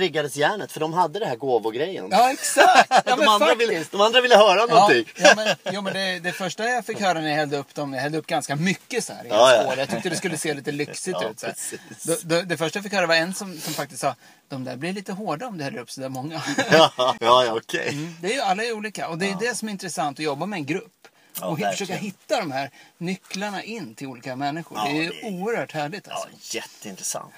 triggades 0.00 0.36
järnet 0.36 0.72
för 0.72 0.80
de 0.80 0.92
hade 0.92 1.18
det 1.18 1.26
här 1.26 1.36
gåvogrejen. 1.36 2.08
Ja, 2.10 2.30
exakt! 2.32 2.90
Ja, 3.06 3.16
de, 3.16 3.28
andra 3.28 3.46
faktiskt. 3.46 3.70
ville, 3.70 3.84
de 3.90 4.00
andra 4.00 4.20
ville 4.20 4.36
höra 4.36 4.60
Ja, 4.60 4.66
någonting. 4.66 5.04
ja, 5.16 5.32
men, 5.36 5.48
ja, 5.74 5.80
men 5.80 5.92
det, 5.94 6.18
det 6.18 6.32
första 6.32 6.64
jag 6.64 6.86
fick 6.86 7.00
höra 7.00 7.20
när 7.20 7.28
jag 7.28 7.36
hällde 7.36 7.56
upp 7.56 7.74
dem, 7.74 7.92
jag 7.94 8.00
hällde 8.00 8.18
upp 8.18 8.26
ganska 8.26 8.56
mycket 8.56 9.04
så 9.04 9.12
här 9.12 9.24
i 9.24 9.28
Ja, 9.28 9.52
ja. 9.54 9.74
Jag 9.76 9.88
tyckte 9.88 10.08
det 10.08 10.16
skulle 10.16 10.38
se 10.38 10.54
lite 10.54 10.72
lyxigt 10.72 11.16
Ja, 11.22 11.28
ut. 11.28 11.40
Så. 11.40 11.76
Det, 12.08 12.22
det, 12.28 12.42
det 12.42 12.56
första 12.56 12.76
jag 12.76 12.84
fick 12.84 12.92
höra 12.92 13.06
var 13.06 13.14
en 13.14 13.34
som, 13.34 13.60
som 13.60 13.74
faktiskt 13.74 14.00
sa, 14.00 14.14
de 14.48 14.64
där 14.64 14.76
blir 14.76 14.92
lite 14.92 15.12
hårda 15.12 15.46
om 15.46 15.58
du 15.58 15.64
häller 15.64 15.78
upp 15.78 15.90
så 15.90 16.00
där 16.00 16.08
många. 16.08 16.42
ja, 16.70 16.92
ja, 16.98 17.16
ja 17.20 17.52
okej. 17.56 17.88
Mm, 17.88 18.14
det 18.20 18.28
är 18.30 18.34
ju, 18.34 18.40
alla 18.40 18.64
är 18.64 18.72
olika 18.72 19.08
och 19.08 19.18
det 19.18 19.28
är 19.30 19.36
det 19.40 19.54
som 19.54 19.68
är 19.68 19.72
intressant 19.72 20.18
att 20.18 20.24
jobba 20.24 20.46
med 20.46 20.56
en 20.56 20.66
grupp. 20.66 20.92
Ja, 21.40 21.46
och 21.46 21.58
hi- 21.58 21.70
försöka 21.70 21.92
verkligen. 21.92 22.14
hitta 22.20 22.40
de 22.40 22.50
här 22.50 22.70
nycklarna 22.98 23.62
in 23.62 23.94
till 23.94 24.06
olika 24.06 24.36
människor. 24.36 24.78
Ja, 24.78 24.84
det 24.84 24.98
är 24.98 25.02
ju 25.02 25.08
det 25.08 25.28
oerhört 25.28 25.72
härligt 25.72 26.08
alltså. 26.08 26.28
Ja, 26.32 26.38
jätteintressant. 26.60 27.32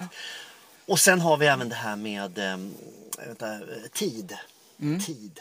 Och 0.89 1.01
sen 1.01 1.21
har 1.21 1.37
vi 1.37 1.47
även 1.47 1.69
det 1.69 1.75
här 1.75 1.97
med 1.97 2.39
eh, 2.39 2.59
vänta, 3.27 3.55
eh, 3.55 3.61
tid. 3.93 4.37
Mm. 4.81 5.01
Tid. 5.01 5.41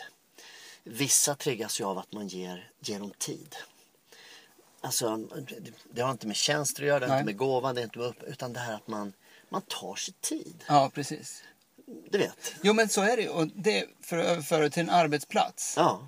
Vissa 0.84 1.36
triggas 1.36 1.80
ju 1.82 1.84
av 1.86 1.98
att 1.98 2.12
man 2.12 2.28
ger, 2.28 2.70
ger 2.80 3.00
dem 3.00 3.14
tid. 3.18 3.56
Alltså, 4.82 5.18
det- 5.92 6.02
har 6.02 6.12
inte 6.12 6.28
med 6.28 6.36
tjänster 6.36 6.84
att 6.84 6.88
göra, 6.88 7.00
det 7.00 7.08
har 7.08 7.16
inte 7.20 7.26
med 7.26 7.38
gåva, 7.38 7.74
det 7.74 7.82
är 7.82 7.84
inte 7.84 7.98
med 8.00 8.08
upp, 8.08 8.24
utan 8.24 8.54
det 8.54 8.60
här 8.60 8.74
att 8.74 8.88
man, 8.88 9.14
man 9.50 9.62
tar 9.62 9.96
sig 9.96 10.14
tid. 10.22 10.64
Ja, 10.68 10.92
precis. 10.94 11.44
Du 12.10 12.18
vet. 12.18 12.56
Jo 12.62 12.74
men 12.74 12.90
så 12.90 13.02
är 13.02 13.18
det 13.18 13.24
ju. 13.24 13.30
Och 13.30 13.48
det, 13.48 13.86
för 14.02 14.18
att 14.18 14.26
överföra 14.26 14.70
till 14.70 14.82
en 14.84 14.90
arbetsplats. 14.90 15.74
Ja. 15.78 16.08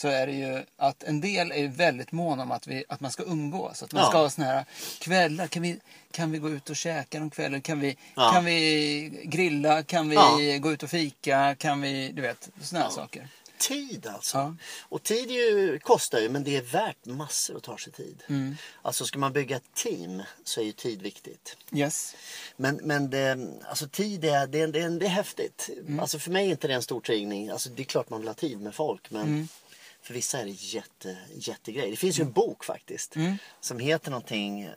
Så 0.00 0.08
är 0.08 0.26
det 0.26 0.32
ju 0.32 0.64
att 0.76 1.02
en 1.02 1.20
del 1.20 1.52
är 1.52 1.68
väldigt 1.68 2.12
mån 2.12 2.40
om 2.40 2.50
att, 2.50 2.66
vi, 2.66 2.84
att 2.88 3.00
man 3.00 3.10
ska 3.10 3.22
umgås. 3.22 3.82
Att 3.82 3.92
man 3.92 4.02
Ja. 4.02 4.08
ska 4.08 4.18
ha 4.18 4.30
såna 4.30 4.46
här 4.46 4.64
kvällar. 4.98 5.46
Kan 5.46 5.62
vi, 5.62 5.80
kan 6.10 6.30
vi 6.32 6.38
gå 6.38 6.50
ut 6.50 6.70
och 6.70 6.76
käka 6.76 7.18
någon 7.20 7.30
kväll? 7.30 7.60
Kan 7.60 7.80
vi, 7.80 7.96
Ja. 8.14 8.30
kan 8.32 8.44
vi 8.44 9.20
grilla? 9.24 9.82
Kan 9.82 10.08
vi 10.08 10.14
Ja. 10.16 10.58
gå 10.58 10.72
ut 10.72 10.82
och 10.82 10.90
fika? 10.90 11.54
Kan 11.58 11.80
vi, 11.80 12.12
du 12.12 12.22
vet, 12.22 12.48
såna 12.62 12.82
här 12.82 12.90
saker. 12.90 13.28
Tid 13.58 14.06
alltså. 14.06 14.56
Och 14.80 15.02
tid 15.02 15.30
ju, 15.30 15.78
kostar 15.78 16.18
ju 16.20 16.28
men 16.28 16.44
det 16.44 16.56
är 16.56 16.62
värt 16.62 17.04
massor 17.04 17.56
att 17.56 17.62
ta 17.62 17.78
sig 17.78 17.92
tid. 17.92 18.22
Mm. 18.28 18.56
Alltså 18.82 19.04
ska 19.04 19.18
man 19.18 19.32
bygga 19.32 19.56
ett 19.56 19.74
team 19.74 20.22
så 20.44 20.60
är 20.60 20.64
ju 20.64 20.72
tid 20.72 21.02
viktigt. 21.02 21.56
Yes. 21.72 22.16
Men, 22.56 22.76
men 22.82 23.10
det, 23.10 23.38
alltså 23.68 23.88
tid 23.88 24.24
är, 24.24 24.46
det, 24.46 24.66
det, 24.66 24.88
det 24.98 25.06
är 25.06 25.10
häftigt. 25.10 25.70
Mm. 25.86 26.00
Alltså 26.00 26.18
för 26.18 26.30
mig 26.30 26.46
är 26.46 26.50
inte 26.50 26.68
det 26.68 26.74
en 26.74 26.82
stor 26.82 27.00
triggning. 27.00 27.48
Alltså 27.50 27.68
det 27.68 27.82
är 27.82 27.84
klart 27.84 28.10
man 28.10 28.20
vill 28.20 28.28
ha 28.28 28.34
tid 28.34 28.60
med 28.60 28.74
folk 28.74 29.10
men 29.10 29.22
Mm. 29.22 29.48
För 30.08 30.14
vissa 30.14 30.38
är 30.40 30.44
det 30.44 30.50
jätte, 30.50 31.16
jättegrej. 31.34 31.90
Det 31.90 31.96
finns 31.96 32.18
ju 32.18 32.22
en 32.22 32.32
bok 32.32 32.64
faktiskt 32.64 33.16
Mm. 33.16 33.36
som 33.60 33.78
heter 33.78 34.10
någonting 34.10 34.62
eh, 34.62 34.72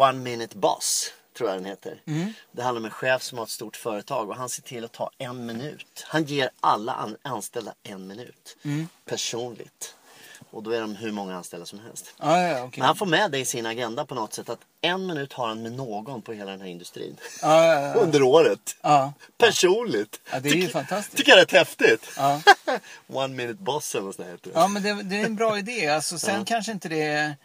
One 0.00 0.12
Minute 0.18 0.56
Boss. 0.56 1.12
Tror 1.36 1.48
jag 1.50 1.58
den 1.58 1.64
heter. 1.64 2.02
Mm. 2.06 2.32
Det 2.52 2.62
handlar 2.62 2.80
om 2.80 2.84
en 2.84 2.90
chef 2.90 3.22
som 3.22 3.38
har 3.38 3.44
ett 3.44 3.50
stort 3.50 3.76
företag 3.76 4.28
och 4.30 4.36
han 4.36 4.48
ser 4.48 4.62
till 4.62 4.84
att 4.84 4.92
ta 4.92 5.10
en 5.18 5.46
minut. 5.46 6.04
Han 6.06 6.24
ger 6.24 6.50
alla 6.60 6.92
an- 6.94 7.16
anställda 7.22 7.74
en 7.82 8.06
minut. 8.06 8.56
Mm. 8.62 8.88
Personligt. 9.04 9.94
Och 10.50 10.62
då 10.62 10.70
är 10.70 10.80
de 10.80 10.96
hur 10.96 11.12
många 11.12 11.36
anställda 11.36 11.66
som 11.66 11.78
helst. 11.80 12.14
Ja, 12.20 12.40
ja, 12.42 12.62
okej. 12.62 12.80
Men 12.80 12.86
han 12.86 12.96
får 12.96 13.06
med 13.06 13.30
det 13.30 13.38
i 13.38 13.44
sin 13.44 13.66
agenda 13.66 14.06
på 14.06 14.14
något 14.14 14.32
sätt 14.34 14.48
att 14.48 14.58
en 14.80 15.06
minut 15.06 15.32
har 15.32 15.48
han 15.48 15.62
med 15.62 15.72
någon 15.72 16.22
på 16.22 16.32
hela 16.32 16.50
den 16.50 16.60
här 16.60 16.68
industrin. 16.68 17.16
Ja, 17.42 17.64
ja, 17.64 17.80
ja. 17.80 17.94
Under 18.00 18.22
året. 18.22 18.76
ja. 18.82 19.12
Personligt. 19.38 20.20
Ja, 20.32 20.40
det 20.40 20.48
är 20.48 20.52
ju 20.54 20.60
Tycker- 20.60 20.72
fantastiskt. 20.72 21.16
Tycker 21.16 21.30
jag 21.32 21.38
är 21.38 21.42
rätt 21.42 21.52
häftigt. 21.52 22.06
Ja. 22.16 22.40
One 23.06 23.34
minute 23.34 23.62
boss 23.62 23.94
eller 23.94 24.04
vad 24.04 24.16
där 24.16 24.24
heter 24.24 24.50
det. 24.50 24.58
ja 24.60 24.68
men 24.68 24.82
det, 24.82 25.02
det 25.02 25.16
är 25.20 25.24
en 25.24 25.36
bra 25.36 25.58
idé. 25.58 25.88
Alltså, 25.88 26.18
sen 26.18 26.44
kanske 26.44 26.72
inte 26.72 26.88
det 26.88 27.02
är... 27.02 27.36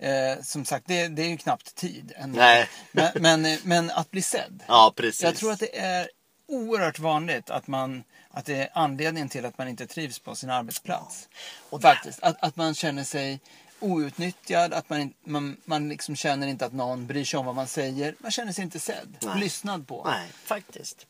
Eh, 0.00 0.42
som 0.42 0.64
sagt, 0.64 0.84
det, 0.88 1.08
det 1.08 1.22
är 1.22 1.28
ju 1.28 1.36
knappt 1.36 1.74
tid. 1.74 2.12
än. 2.16 2.32
Nej. 2.32 2.68
Men, 2.92 3.10
men, 3.42 3.58
men 3.64 3.90
att 3.90 4.10
bli 4.10 4.22
sedd. 4.22 4.62
Ja, 4.66 4.92
precis. 4.96 5.22
Jag 5.22 5.36
tror 5.36 5.52
att 5.52 5.60
det 5.60 5.78
är 5.78 6.08
oerhört 6.48 6.98
vanligt 6.98 7.50
att, 7.50 7.66
man, 7.66 8.04
att 8.30 8.44
det 8.46 8.54
är 8.56 8.68
anledningen 8.72 9.28
till 9.28 9.46
att 9.46 9.58
man 9.58 9.68
inte 9.68 9.86
trivs 9.86 10.18
på 10.18 10.34
sin 10.34 10.50
arbetsplats. 10.50 11.28
Och 11.70 11.82
Faktiskt. 11.82 12.22
Att, 12.22 12.36
att 12.44 12.56
man 12.56 12.74
känner 12.74 13.04
sig 13.04 13.40
outnyttjad, 13.80 14.72
att 14.72 14.90
man, 14.90 15.12
man, 15.24 15.56
man 15.64 15.88
liksom 15.88 16.16
känner 16.16 16.46
inte 16.46 16.66
att 16.66 16.72
någon 16.72 17.06
bryr 17.06 17.24
sig 17.24 17.38
om 17.38 17.46
vad 17.46 17.54
man 17.54 17.66
säger. 17.66 18.14
Man 18.18 18.30
känner 18.30 18.52
sig 18.52 18.64
inte 18.64 18.80
sedd, 18.80 19.16
Nej. 19.22 19.40
lyssnad 19.40 19.86
på. 19.86 20.04
Nej, 20.04 20.28
faktiskt. 20.44 21.06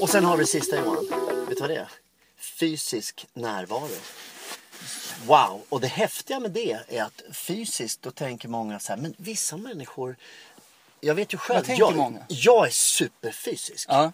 Och 0.00 0.10
sen 0.10 0.24
har 0.24 0.36
vi 0.36 0.42
det 0.42 0.46
sista 0.46 0.76
Johan. 0.76 1.06
Vet 1.48 1.56
du 1.56 1.60
vad 1.60 1.70
det 1.70 1.76
är? 1.76 1.88
Fysisk 2.60 3.26
närvaro. 3.34 3.88
Wow! 5.26 5.62
Och 5.68 5.80
det 5.80 5.86
häftiga 5.86 6.40
med 6.40 6.50
det 6.50 6.78
är 6.88 7.02
att 7.02 7.22
fysiskt, 7.32 8.02
då 8.02 8.10
tänker 8.10 8.48
många 8.48 8.78
så 8.80 8.92
här, 8.92 9.00
men 9.00 9.14
vissa 9.18 9.56
människor 9.56 10.16
jag 11.00 11.14
vet 11.14 11.34
ju 11.34 11.38
själv, 11.38 11.64
jag, 11.70 12.18
jag 12.28 12.66
är 12.66 12.70
superfysisk. 12.70 13.86
Ja. 13.88 14.12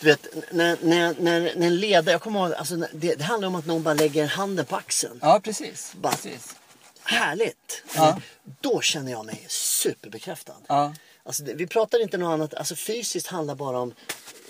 Du 0.00 0.06
vet, 0.06 0.26
när, 0.52 0.78
när, 0.82 1.14
när, 1.18 1.40
när 1.40 1.66
en 1.66 1.76
ledare, 1.76 2.12
jag 2.12 2.22
kommer 2.22 2.40
ihåg, 2.40 2.54
alltså, 2.54 2.76
det, 2.76 3.14
det 3.14 3.24
handlar 3.24 3.48
om 3.48 3.54
att 3.54 3.66
någon 3.66 3.82
bara 3.82 3.94
lägger 3.94 4.26
handen 4.26 4.66
på 4.66 4.76
axeln. 4.76 5.18
ja, 5.22 5.40
precis. 5.44 5.92
Bara- 6.00 6.12
precis. 6.12 6.56
Härligt! 7.02 7.82
Ja. 7.94 8.20
Då 8.60 8.80
känner 8.80 9.12
jag 9.12 9.26
mig 9.26 9.46
superbekräftad. 9.48 10.56
Ja. 10.66 10.94
Alltså, 11.22 11.44
vi 11.44 11.66
pratar 11.66 12.02
inte 12.02 12.16
något 12.18 12.32
annat, 12.34 12.54
alltså 12.54 12.76
fysiskt 12.76 13.26
handlar 13.26 13.54
bara 13.54 13.78
om 13.78 13.94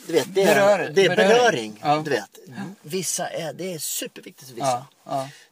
du 0.07 0.13
vet, 0.13 0.35
det, 0.35 0.45
Berör- 0.45 0.79
är, 0.79 0.91
det 0.91 1.05
är 1.05 1.17
beröring. 1.17 1.79
beröring. 1.83 2.05
Du 2.05 2.11
vet. 2.11 2.39
Vissa 2.83 3.29
är, 3.29 3.53
det 3.53 3.75
är 3.75 3.79
superviktigt 3.79 4.49
för 4.49 4.55
vissa. 4.55 4.85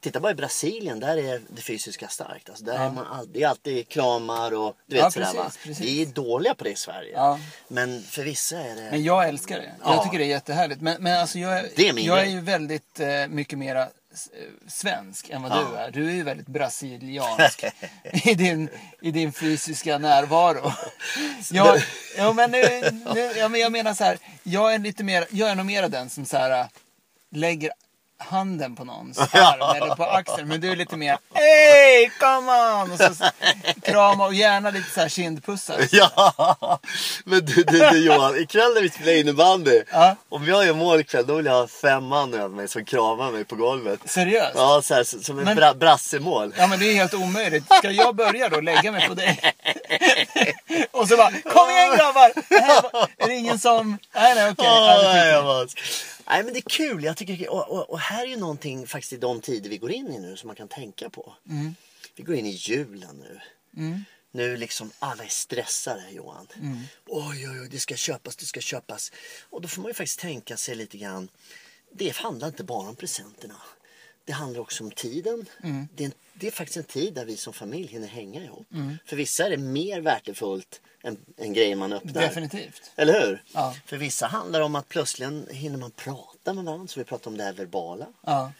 Titta 0.00 0.20
bara 0.20 0.32
i 0.32 0.34
Brasilien, 0.34 1.00
där 1.00 1.16
är 1.16 1.40
det 1.48 1.62
fysiska 1.62 2.08
starkt. 2.08 2.48
Alltså, 2.48 2.64
där 2.64 2.74
är 2.78 2.90
man 2.90 3.06
all, 3.06 3.32
det 3.32 3.42
är 3.42 3.48
alltid 3.48 3.88
kramar 3.88 4.54
och 4.54 4.76
du 4.86 4.96
vet 4.96 5.12
sådär 5.12 5.32
va. 5.34 5.42
precis, 5.44 5.62
precis. 5.64 5.86
Vi 5.86 6.02
är 6.02 6.06
dåliga 6.06 6.54
på 6.54 6.64
det 6.64 6.70
i 6.70 6.76
Sverige. 6.76 7.38
Men 7.68 8.02
för 8.02 8.22
vissa 8.22 8.58
är 8.60 8.74
det... 8.76 8.88
Men 8.90 9.02
jag 9.04 9.28
älskar 9.28 9.56
det. 9.58 9.72
Jag 9.84 9.94
Ja. 9.96 10.04
tycker 10.04 10.18
det 10.18 10.24
är 10.24 10.28
jättehärligt. 10.28 10.80
Men, 10.80 11.02
men 11.02 11.20
alltså 11.20 11.38
jag, 11.38 11.64
Det 11.76 11.88
är 11.88 11.92
min 11.92 12.04
jag 12.04 12.20
är 12.20 12.24
ju 12.26 12.40
väldigt 12.40 13.00
eh, 13.00 13.08
mycket 13.28 13.58
mera 13.58 13.88
svensk 14.66 15.30
än 15.30 15.42
vad 15.42 15.52
Ja. 15.52 15.68
du 15.70 15.76
är. 15.76 15.90
Du 15.90 16.10
är 16.10 16.14
ju 16.14 16.22
väldigt 16.22 16.46
brasiliansk 16.46 17.64
i, 18.24 18.34
din, 18.34 18.68
i 19.00 19.10
din 19.10 19.32
fysiska 19.32 19.98
närvaro. 19.98 20.72
Jag, 21.50 21.82
ja, 22.16 22.32
men 22.32 22.50
nu, 22.50 22.62
nu, 23.14 23.20
ja, 23.36 23.48
men 23.48 23.60
jag 23.60 23.72
menar 23.72 23.94
så 23.94 24.04
här. 24.04 24.18
Jag 24.42 24.74
är, 24.74 24.78
lite 24.78 25.04
mer, 25.04 25.26
jag 25.30 25.50
är 25.50 25.54
nog 25.54 25.66
mera 25.66 25.88
den 25.88 26.10
som 26.10 26.24
så 26.24 26.36
här, 26.36 26.60
äh, 26.60 26.66
lägger 27.30 27.70
handen 28.18 28.76
på 28.76 28.84
någons 28.84 29.18
arm 29.32 29.76
eller 29.82 29.94
på 29.94 30.04
axeln. 30.04 30.48
Men 30.48 30.60
du 30.60 30.70
är 30.72 30.76
lite 30.76 30.96
mer 30.96 31.18
Hey, 31.34 32.10
come 32.20 32.52
on! 32.52 32.92
Och 32.92 32.98
så 33.16 33.24
krama 33.82 34.26
och 34.26 34.34
gärna 34.34 34.70
lite 34.70 34.90
så 34.90 35.00
här 35.00 35.08
kindpussar. 35.08 35.76
Ja, 35.92 36.78
men 37.24 37.44
du, 37.44 37.54
du, 37.64 37.78
du 37.90 37.98
Johan, 38.06 38.38
ikväll 38.38 38.74
när 38.74 38.80
vi 38.82 38.90
spelar 38.90 39.12
innebandy. 39.12 39.82
Ja. 39.92 40.16
Om 40.28 40.46
jag 40.46 40.66
gör 40.66 40.74
mål 40.74 41.00
ikväll 41.00 41.26
då 41.26 41.34
vill 41.34 41.46
jag 41.46 41.52
ha 41.52 41.68
fem 41.68 42.04
man 42.06 42.34
över 42.34 42.48
mig 42.48 42.68
som 42.68 42.84
kramar 42.84 43.30
mig 43.30 43.44
på 43.44 43.56
golvet. 43.56 44.00
Seriöst? 44.04 44.52
Ja, 44.54 44.82
så 44.84 44.94
här, 44.94 45.04
som 45.04 45.38
en 45.38 45.44
Men- 45.44 45.56
bra, 45.56 45.74
brassemål. 45.74 46.54
Ja 46.58 46.66
men 46.66 46.78
det 46.78 46.86
är 46.90 46.94
helt 46.94 47.14
omöjligt. 47.14 47.64
Ska 47.78 47.90
jag 47.90 48.16
börja 48.16 48.48
då 48.48 48.60
lägga 48.60 48.92
mig 48.92 49.08
på 49.08 49.14
dig? 49.14 49.40
Och 50.90 51.08
så 51.08 51.16
bara, 51.16 51.30
kom 51.30 51.70
igen 51.70 51.96
grabbar! 51.96 52.32
Här 52.60 53.08
Är 53.16 53.26
det 53.28 53.34
ingen 53.34 53.58
som... 53.58 53.98
Nej 54.14 54.34
nej 54.34 54.50
okej. 54.50 54.66
Det 54.66 55.42
nej, 55.42 55.66
Nej 56.28 56.44
men 56.44 56.52
det 56.52 56.58
är 56.58 56.70
kul. 56.70 57.04
Jag 57.04 57.16
tycker, 57.16 57.50
och, 57.50 57.68
och, 57.70 57.90
och 57.90 57.98
här 57.98 58.22
är 58.22 58.28
ju 58.28 58.36
någonting 58.36 58.86
faktiskt 58.86 59.12
i 59.12 59.16
de 59.16 59.40
tider 59.40 59.70
vi 59.70 59.78
går 59.78 59.92
in 59.92 60.12
i 60.12 60.18
nu 60.18 60.36
som 60.36 60.46
man 60.46 60.56
kan 60.56 60.68
tänka 60.68 61.10
på. 61.10 61.34
Mm. 61.48 61.74
Vi 62.14 62.22
går 62.22 62.34
in 62.34 62.46
i 62.46 62.50
julen 62.50 63.16
nu. 63.16 63.40
Nu 64.32 64.56
liksom 64.56 64.90
alla 64.98 65.24
är 65.24 65.28
stressade 65.28 66.10
Johan. 66.10 66.46
Mm. 66.56 66.78
Oj 67.06 67.48
oj 67.48 67.60
oj 67.60 67.68
det 67.70 67.78
ska 67.78 67.96
köpas, 67.96 68.36
det 68.36 68.46
ska 68.46 68.60
köpas. 68.60 69.12
Och 69.50 69.62
då 69.62 69.68
får 69.68 69.82
man 69.82 69.90
ju 69.90 69.94
faktiskt 69.94 70.20
tänka 70.20 70.56
sig 70.56 70.74
lite 70.74 70.98
grann. 70.98 71.28
Det 71.92 72.16
handlar 72.16 72.48
inte 72.48 72.64
bara 72.64 72.88
om 72.88 72.96
presenterna. 72.96 73.56
Det 74.28 74.34
handlar 74.34 74.60
också 74.60 74.84
om 74.84 74.90
tiden. 74.90 75.46
Mm. 75.62 75.88
Det, 75.94 76.04
är 76.04 76.06
en, 76.06 76.12
det 76.34 76.46
är 76.46 76.50
faktiskt 76.50 76.76
en 76.76 76.84
tid 76.84 77.14
där 77.14 77.24
vi 77.24 77.36
som 77.36 77.52
familj 77.52 77.86
hinner 77.86 78.08
hänga 78.08 78.44
ihop. 78.44 78.66
Mm. 78.72 78.98
För 79.06 79.16
vissa 79.16 79.46
är 79.46 79.50
det 79.50 79.56
mer 79.56 80.00
värdefullt 80.00 80.80
än, 81.02 81.16
än 81.36 81.52
grejer 81.52 81.76
man 81.76 81.92
öppnar. 81.92 82.22
Definitivt. 82.22 82.90
Eller 82.96 83.20
hur? 83.20 83.42
Ja. 83.52 83.74
För 83.86 83.96
vissa 83.96 84.26
handlar 84.26 84.58
det 84.58 84.64
om 84.64 84.74
att 84.74 84.88
plötsligt 84.88 85.50
hinner 85.50 85.78
man 85.78 85.90
prata 85.90 86.52
med 86.52 86.64
varandra. 86.64 86.86
Så 86.88 87.00
vi 87.00 87.04
pratar 87.04 87.30
om 87.30 87.36
det 87.36 87.44
här 87.44 87.52
verbala. 87.52 88.06
Ja. 88.26 88.52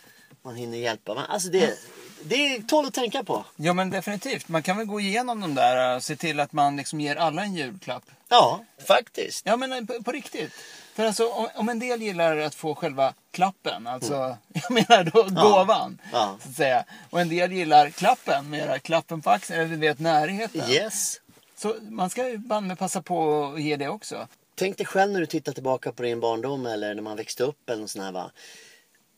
Man 0.42 0.56
hinner 0.56 0.78
hjälpa 0.78 1.14
varandra. 1.14 1.32
Alltså 1.32 1.48
det, 1.48 1.78
det 2.22 2.62
tål 2.62 2.86
att 2.86 2.94
tänka 2.94 3.24
på. 3.24 3.44
ja 3.56 3.72
men 3.72 3.90
definitivt. 3.90 4.48
Man 4.48 4.62
kan 4.62 4.76
väl 4.76 4.86
gå 4.86 5.00
igenom 5.00 5.40
de 5.40 5.54
där 5.54 5.96
och 5.96 6.02
se 6.02 6.16
till 6.16 6.40
att 6.40 6.52
man 6.52 6.76
liksom 6.76 7.00
ger 7.00 7.16
alla 7.16 7.42
en 7.42 7.54
julklapp. 7.54 8.04
Ja, 8.28 8.64
faktiskt. 8.86 9.46
Ja 9.46 9.56
men 9.56 9.86
på, 9.86 10.02
på 10.02 10.12
riktigt. 10.12 10.52
För 10.98 11.04
alltså 11.04 11.28
om, 11.28 11.48
om 11.54 11.68
en 11.68 11.78
del 11.78 12.02
gillar 12.02 12.36
att 12.36 12.54
få 12.54 12.74
själva 12.74 13.14
klappen, 13.30 13.86
alltså 13.86 14.14
jag 14.52 14.70
menar 14.70 15.04
då 15.04 15.42
gåvan. 15.42 15.98
Ja. 16.12 16.36
Så 16.42 16.48
att 16.48 16.54
säga. 16.54 16.84
Och 17.10 17.20
en 17.20 17.28
del 17.28 17.52
gillar 17.52 17.90
klappen, 17.90 18.50
mera 18.50 18.78
klappen 18.78 19.22
på 19.22 19.30
axeln, 19.30 19.60
eller 19.60 19.70
du 19.70 19.76
vet 19.76 19.98
närheten. 19.98 20.70
Yes. 20.70 21.20
Så 21.56 21.74
man 21.88 22.10
ska 22.10 22.28
ju 22.28 22.38
banne 22.38 22.76
passa 22.76 23.02
på 23.02 23.44
att 23.54 23.62
ge 23.62 23.76
det 23.76 23.88
också. 23.88 24.28
Tänk 24.54 24.76
dig 24.76 24.86
själv 24.86 25.12
när 25.12 25.20
du 25.20 25.26
tittar 25.26 25.52
tillbaka 25.52 25.92
på 25.92 26.02
din 26.02 26.20
barndom 26.20 26.66
eller 26.66 26.94
när 26.94 27.02
man 27.02 27.16
växte 27.16 27.44
upp 27.44 27.70
eller 27.70 27.80
något 27.80 27.90
sånt 27.90 28.04
här 28.04 28.12
va. 28.12 28.30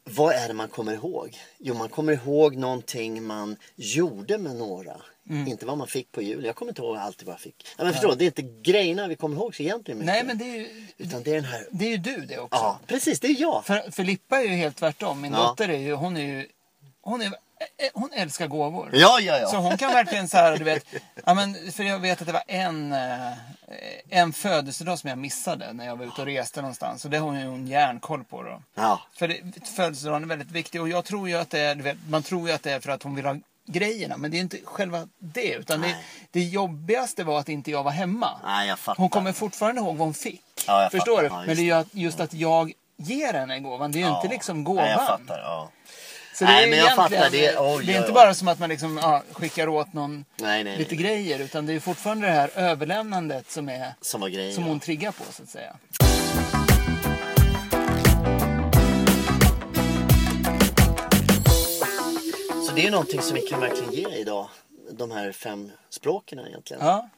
Vad 0.05 0.35
är 0.35 0.49
det 0.49 0.55
man 0.55 0.69
kommer 0.69 0.93
ihåg? 0.93 1.39
Jo, 1.59 1.75
man 1.75 1.89
kommer 1.89 2.13
ihåg 2.13 2.57
någonting 2.57 3.23
man 3.23 3.57
gjorde 3.77 4.39
med 4.39 4.57
några. 4.57 4.97
Mm. 5.31 5.49
Inte 5.49 5.67
vad 5.67 5.79
man 5.79 5.87
fick 5.87 6.13
på 6.13 6.23
jul. 6.23 6.45
Jag 6.45 6.57
kommer 6.57 6.73
inte 6.73 6.83
ihåg 6.83 6.97
alltid 6.97 7.27
vad 7.27 7.35
jag 7.35 7.41
fick. 7.41 7.67
Ja, 7.79 7.85
men 7.85 7.95
du, 8.01 8.15
det 8.15 8.25
är 8.25 8.27
inte 8.27 8.71
grejerna 8.71 9.09
vi 9.09 9.17
kommer 9.17 9.37
ihåg 9.37 9.55
så 9.55 9.63
egentligen 9.63 9.99
mycket. 9.99 10.15
Nej 10.15 10.25
men 10.25 10.39
det 10.39 10.45
är 10.45 10.57
ju, 10.59 10.87
Utan 10.97 11.23
det 11.23 11.31
är 11.31 11.35
den 11.35 11.45
här... 11.45 11.67
det 11.71 11.85
är 11.85 11.91
ju 11.91 11.97
du 11.97 12.17
det 12.17 12.39
också. 12.39 12.59
Ja, 12.59 12.79
precis. 12.87 13.21
Det 13.21 13.29
är 13.29 13.41
jag. 13.41 13.65
För, 13.65 13.91
för 13.91 14.05
Lippa 14.05 14.39
är 14.39 14.43
ju 14.43 14.49
helt 14.49 14.77
tvärtom. 14.77 15.21
Min 15.21 15.33
Ja. 15.33 15.39
dotter 15.39 15.69
är 15.69 15.79
ju, 15.79 15.95
hon 15.95 16.17
är 16.17 16.21
ju, 16.21 16.47
hon, 17.03 17.23
är, 17.23 17.33
hon 17.95 18.13
älskar 18.13 18.47
gåvor. 18.47 18.91
Ja, 18.93 19.21
ja, 19.21 19.39
ja. 19.39 19.49
Så 19.49 19.57
hon 19.57 19.77
kan 19.77 19.93
verkligen 19.93 20.29
så 20.29 20.37
här, 20.37 20.57
du 20.57 20.65
vet. 20.65 20.87
Ja, 21.25 21.35
men, 21.35 21.73
för 21.73 21.85
jag 21.85 21.99
vet 21.99 22.21
att 22.21 22.27
det 22.27 22.33
var 22.33 22.43
en, 22.47 22.93
eh, 22.93 23.33
en 24.09 24.33
födelsedag 24.33 24.99
som 24.99 25.09
jag 25.09 25.19
missade 25.19 25.73
när 25.73 25.87
jag 25.87 25.97
var 25.97 26.07
ute 26.07 26.21
och 26.21 26.27
reste 26.27 26.61
någonstans. 26.61 27.05
Och 27.05 27.11
det 27.11 27.19
har 27.19 27.27
hon 27.27 27.65
ju 27.67 27.73
järnkoll 27.73 28.25
på 28.25 28.43
då. 28.43 28.63
Ja. 28.75 29.01
För 29.15 29.29
det, 29.29 29.67
födelsedagen 29.77 30.23
är 30.23 30.27
väldigt 30.29 30.51
viktig 30.51 30.81
och 30.81 30.89
jag 30.89 31.05
tror 31.05 31.29
ju 31.29 31.35
att 31.37 31.51
det 31.51 31.61
är, 31.61 31.75
du 31.75 31.83
vet, 31.83 31.97
man 32.09 32.23
tror 32.23 32.49
ju 32.49 32.55
att 32.55 32.63
det 32.63 32.73
är 32.73 32.81
för 32.81 32.91
att 32.91 33.03
hon 33.03 33.15
vill 33.15 33.25
ha 33.25 33.37
grejerna. 33.73 34.17
Men 34.17 34.31
det 34.31 34.37
är 34.37 34.41
inte 34.41 34.59
själva 34.65 35.09
det. 35.19 35.55
Utan 35.55 35.81
det, 35.81 35.97
det 36.31 36.41
jobbigaste 36.41 37.25
var 37.25 37.41
att 37.41 37.49
inte 37.49 37.71
jag 37.71 37.83
var 37.83 37.91
hemma. 37.91 38.41
Nej. 38.45 38.75
Hon 38.97 39.09
kommer 39.09 39.33
fortfarande 39.33 39.81
ihåg 39.81 39.97
vad 39.97 40.07
hon 40.07 40.15
fick. 40.15 40.43
Ja, 40.67 40.89
Förstår 40.93 41.17
fattar. 41.17 41.23
du? 41.23 41.29
Ja, 41.29 41.43
Men 41.47 41.57
det 41.57 41.63
är 41.63 41.65
ju 41.65 41.73
att, 41.73 41.89
just 41.93 42.21
att 42.21 42.35
jag 42.35 42.73
ger 42.97 43.33
henne 43.33 43.61
gåvan. 43.61 43.93
Det 43.93 44.03
är 44.03 44.09
ju 44.09 44.17
inte 44.17 44.29
liksom 44.29 44.65
gåvan. 44.65 44.85
Nej, 44.85 44.93
jag 44.93 45.07
fattar. 45.07 45.39
Ja. 45.39 45.71
Så 46.35 46.45
det 46.45 46.51
Nej, 46.51 46.65
är 46.65 46.71
men 46.71 46.79
jag 46.79 46.97
fattar. 46.97 47.11
Det 47.11 47.27
oj, 47.27 47.31
det 47.31 47.47
är 47.47 47.77
oj, 47.77 47.97
inte 47.97 48.09
oj. 48.09 48.13
bara 48.15 48.35
som 48.35 48.49
att 48.49 48.59
man 48.59 48.69
liksom, 48.69 48.99
ja, 49.03 49.23
skickar 49.33 49.69
åt 49.69 49.93
någon 49.93 50.25
Nej, 50.37 50.65
nej, 50.65 50.79
lite 50.79 50.97
grejer. 50.97 51.39
Utan 51.39 51.67
det 51.67 51.73
är 51.73 51.81
fortfarande 51.81 52.27
det 52.27 52.33
här 52.33 52.51
överlämnandet 52.55 53.51
som, 53.51 53.69
är, 53.69 53.95
Som 54.01 54.21
var 54.21 54.29
grejen. 54.29 54.55
som 54.55 54.63
ja. 54.65 54.69
hon 54.69 54.81
triggar 54.81 55.13
på 55.13 55.25
så 55.33 55.43
att 55.43 55.49
säga. 55.49 55.77
Det 62.83 62.87
är 62.87 62.91
någonting 62.91 63.23
som 63.23 63.35
vi 63.35 63.41
kan 63.41 63.61
verkligen 63.61 63.93
ge 63.93 64.17
idag. 64.17 64.49
De 64.91 65.11
här 65.11 65.33
fem 65.33 65.73
språken 65.91 66.39
egentligen. 66.39 66.83
Ja. 66.87 67.09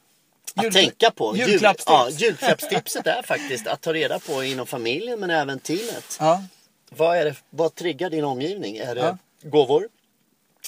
Att 0.54 0.64
Jul- 0.64 0.72
tänka 0.72 1.10
på. 1.10 1.36
Jul- 1.36 1.48
Julklappstips. 1.48 1.86
Ja, 1.90 2.08
julklappstipset 2.10 3.06
är 3.06 3.22
faktiskt 3.22 3.66
att 3.66 3.80
ta 3.80 3.92
reda 3.92 4.18
på 4.18 4.44
inom 4.44 4.66
familjen 4.66 5.20
men 5.20 5.30
även 5.30 5.58
teamet. 5.58 6.16
Ja. 6.20 6.42
Vad, 6.90 7.16
är 7.16 7.24
det, 7.24 7.34
vad 7.50 7.74
triggar 7.74 8.10
din 8.10 8.24
omgivning? 8.24 8.76
Är 8.76 8.94
det 8.94 9.00
Ja. 9.00 9.18
gåvor? 9.48 9.88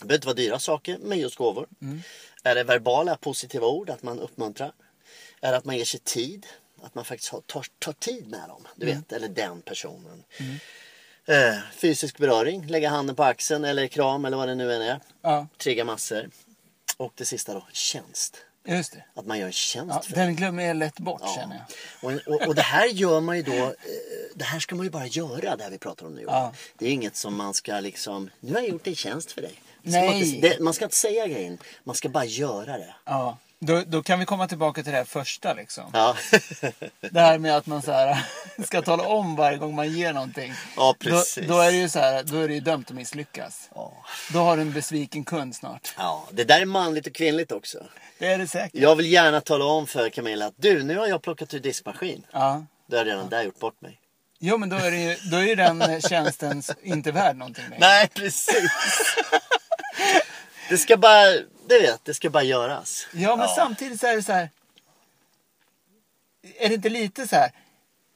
Det 0.01 0.07
behöver 0.07 0.15
inte 0.15 0.27
vara 0.27 0.35
dyra 0.37 0.59
saker, 0.59 0.99
men 1.01 1.19
just 1.19 1.37
gåvor. 1.37 1.67
Mm. 1.83 2.03
Är 2.43 2.55
det 2.55 2.65
verbala 2.65 3.17
positiva 3.17 3.67
ord, 3.67 3.91
att 3.91 4.03
man 4.03 4.21
uppmuntrar? 4.21 4.73
Är 5.41 5.51
det 5.51 5.57
att 5.57 5.65
man 5.65 5.77
ger 5.77 5.85
sig 5.85 6.01
tid? 6.01 6.47
Att 6.83 6.95
man 6.95 7.05
faktiskt 7.05 7.33
har, 7.33 7.41
tar, 7.41 7.67
tar 7.79 7.93
tid 7.93 8.27
med 8.29 8.49
dem, 8.49 8.67
du 8.77 8.87
Mm. 8.87 8.99
vet, 8.99 9.13
eller 9.13 9.29
den 9.29 9.63
personen. 9.63 10.25
Eh, 11.27 11.59
fysisk 11.77 12.19
beröring, 12.19 12.67
lägga 12.67 12.89
handen 12.91 13.17
på 13.17 13.25
axeln 13.25 13.65
eller 13.65 13.87
kram 13.87 14.25
eller 14.25 14.37
vad 14.37 14.49
det 14.49 14.55
nu 14.55 14.75
än 14.75 14.83
är. 14.83 15.01
ja, 15.23 15.47
Triggar 15.59 15.85
massor. 15.85 16.31
Och 16.97 17.13
det 17.17 17.25
sista 17.25 17.55
då, 17.55 17.67
tjänst. 17.73 18.37
just 18.67 18.93
det. 18.93 19.05
Att 19.15 19.27
man 19.27 19.39
gör 19.39 19.47
en 19.47 19.53
tjänst 19.53 19.91
Ja, 19.95 20.03
för 20.03 20.15
den 20.17 20.37
glömmer 20.37 20.63
jag 20.65 20.77
lätt 20.77 20.99
bort 20.99 21.21
Ja. 21.25 21.35
känner 21.37 21.57
jag. 22.03 22.15
och, 22.15 22.35
och, 22.35 22.49
och 22.49 22.55
det 22.55 22.63
här 22.63 22.87
gör 22.87 23.21
man 23.21 23.37
ju 23.37 23.43
då, 23.43 23.53
eh, 23.53 23.73
det 24.35 24.45
här 24.45 24.61
ska 24.61 24.75
man 24.77 24.87
ju 24.87 24.91
bara 24.91 25.07
göra, 25.07 25.57
det 25.57 25.63
här 25.63 25.71
vi 25.71 25.79
pratar 25.79 26.07
om 26.07 26.15
nu. 26.15 26.23
Ja. 26.27 26.53
Det 26.79 26.87
är 26.87 26.91
inget 26.91 27.17
som 27.17 27.37
man 27.37 27.55
ska 27.55 27.81
liksom, 27.81 28.31
nu 28.41 28.53
har 28.53 28.61
jag 28.61 28.69
gjort 28.69 28.87
en 28.87 28.95
tjänst 28.95 29.33
för 29.33 29.43
dig. 29.43 29.53
Ska 29.53 29.91
Man, 29.91 30.01
Nej. 30.01 30.35
inte, 30.35 30.49
det, 30.49 30.61
man 30.61 30.75
ska 30.75 30.85
inte 30.85 30.97
säga 30.97 31.27
grejen, 31.27 31.59
man 31.85 31.95
ska 31.97 32.09
bara 32.09 32.25
göra 32.25 32.79
det. 32.79 32.95
Ja. 33.05 33.39
Då, 33.67 33.83
då 33.87 34.03
kan 34.03 34.19
vi 34.19 34.25
komma 34.27 34.49
tillbaka 34.49 34.83
till 34.83 34.93
det 34.93 34.99
här 34.99 35.05
första 35.05 35.55
liksom. 35.55 35.85
Ja, 35.93 36.17
Det 37.11 37.21
här 37.21 37.39
med 37.39 37.57
att 37.57 37.67
man 37.67 37.83
så 37.83 37.93
här, 37.93 38.25
ska 38.65 38.83
tala 38.83 39.03
om 39.05 39.37
varje 39.37 39.59
gång 39.59 39.75
man 39.75 39.93
ger 39.93 40.13
någonting. 40.13 40.53
Ja, 40.77 40.95
Då, 41.01 41.11
precis. 41.11 41.49
då 41.49 41.59
är 41.61 41.73
det 41.73 41.79
ju 41.79 41.89
så 41.89 41.99
här, 41.99 42.23
då 42.23 42.37
är 42.41 42.49
det 42.49 42.55
ju 42.55 42.61
dömt 42.61 42.91
att 42.91 42.97
misslyckas. 42.97 43.69
ja. 43.75 43.93
Då 44.33 44.39
har 44.39 44.57
du 44.57 44.63
en 44.63 44.73
besviken 44.73 45.25
kund 45.25 45.55
snart. 45.57 45.95
ja, 45.99 46.27
det 46.31 46.45
där 46.45 46.61
är 46.61 46.65
manligt 46.67 47.07
och 47.07 47.15
kvinnligt 47.15 47.53
också. 47.53 47.79
Det 48.19 48.27
är 48.27 48.39
det 48.39 48.47
säkert. 48.47 48.81
Jag 48.81 48.97
vill 48.97 49.13
gärna 49.13 49.41
tala 49.41 49.65
om 49.65 49.87
för 49.87 50.09
Camilla 50.09 50.47
att 50.47 50.55
du, 50.57 50.83
nu 50.83 50.99
har 50.99 51.07
jag 51.07 51.23
plockat 51.23 51.55
ur 51.55 51.61
diskmaskin. 51.61 52.27
Ja. 52.33 52.65
Då 52.87 52.97
har 52.97 53.05
jag 53.05 53.13
redan 53.13 53.29
där 53.29 53.43
gjort 53.43 53.59
bort 53.59 53.81
mig. 53.81 54.01
Jo 54.39 54.59
men 54.59 54.69
då 54.69 54.77
är, 54.77 54.91
det 54.91 54.97
ju, 54.97 55.17
då 55.31 55.37
är 55.37 55.43
ju 55.43 55.55
den 55.55 56.01
tjänsten 56.09 56.63
inte 56.83 57.13
värd 57.13 57.37
någonting 57.37 57.65
längre. 57.65 57.81
Nej, 57.81 58.09
precis. 58.09 58.71
det 60.69 60.79
ska 60.79 60.97
bara, 60.97 61.25
du 61.69 61.81
vet, 61.81 62.05
det 62.05 62.15
ska 62.15 62.31
bara 62.31 62.43
göras. 62.43 63.07
Ja 63.13 63.37
men 63.37 63.49
samtidigt 63.49 64.01
så 64.01 64.07
är 64.07 64.17
det 64.17 64.23
så 64.23 64.33
här. 64.33 64.51
Är 66.59 66.69
det 66.69 66.75
inte 66.75 66.89
lite 66.89 67.29
så 67.29 67.37
här. 67.37 67.51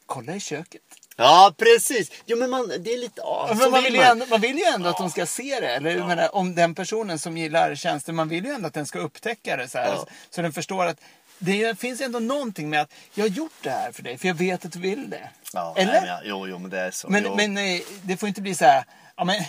Kolla 0.07 0.35
i 0.35 0.41
köket. 0.41 0.83
Ja, 1.17 1.55
precis. 1.59 2.11
Jo, 2.27 2.37
men 2.39 2.51
man, 2.51 2.69
det 2.69 2.93
är 2.95 2.99
lite, 2.99 3.21
ja, 3.25 3.47
så 3.49 3.55
Men 3.55 3.71
man, 3.71 3.83
vill 3.85 3.93
ju 3.95 4.01
man. 4.01 4.09
ändå, 4.11 4.27
man 4.27 4.41
vill 4.41 4.59
ju 4.59 4.65
ändå 4.65 4.89
att 4.89 4.97
de 4.99 5.11
ska 5.11 5.27
se 5.27 5.61
det. 5.61 5.69
Eller 5.69 5.91
jag 5.97 6.07
menar, 6.09 6.35
om 6.35 6.55
den 6.55 6.75
personen 6.75 7.19
som 7.19 7.37
gillar 7.39 7.75
tjänsten, 7.75 8.15
man 8.15 8.29
vill 8.29 8.45
ju 8.45 8.51
ändå 8.53 8.67
att 8.69 8.75
den 8.75 8.87
ska 8.87 8.99
upptäcka 8.99 9.57
det. 9.57 9.69
Så, 9.69 9.79
här, 9.79 9.87
Ja. 9.89 10.07
så 10.31 10.43
den 10.43 10.53
förstår 10.53 10.87
att 10.87 11.01
det 11.39 11.63
är- 11.65 11.75
finns 11.75 12.01
ändå 12.01 12.19
någonting 12.19 12.71
med 12.71 12.81
att 12.81 12.93
jag 13.15 13.25
har 13.25 13.29
gjort 13.29 13.53
det 13.63 13.71
här 13.71 13.93
för 13.93 14.03
dig, 14.03 14.19
för 14.19 14.29
jag 14.29 14.35
vet 14.35 14.65
att 14.65 14.73
du 14.73 14.79
vill 14.79 15.11
det. 15.11 15.31
Ja, 15.53 15.75
Eller? 15.77 15.93
Nej, 15.93 16.01
men, 16.01 16.11
jag- 16.11 16.21
jo, 16.25 16.47
jo, 16.47 16.59
men 16.59 16.71
det 16.71 16.81
är 16.81 16.91
så. 16.91 17.09
Men, 17.09 17.37
men 17.37 17.57
eh, 17.59 17.81
det 18.03 18.17
får 18.17 18.29
inte 18.29 18.41
bli 18.41 18.55
så 18.55 18.65
här, 18.65 18.85
ja 19.17 19.25
men 19.25 19.43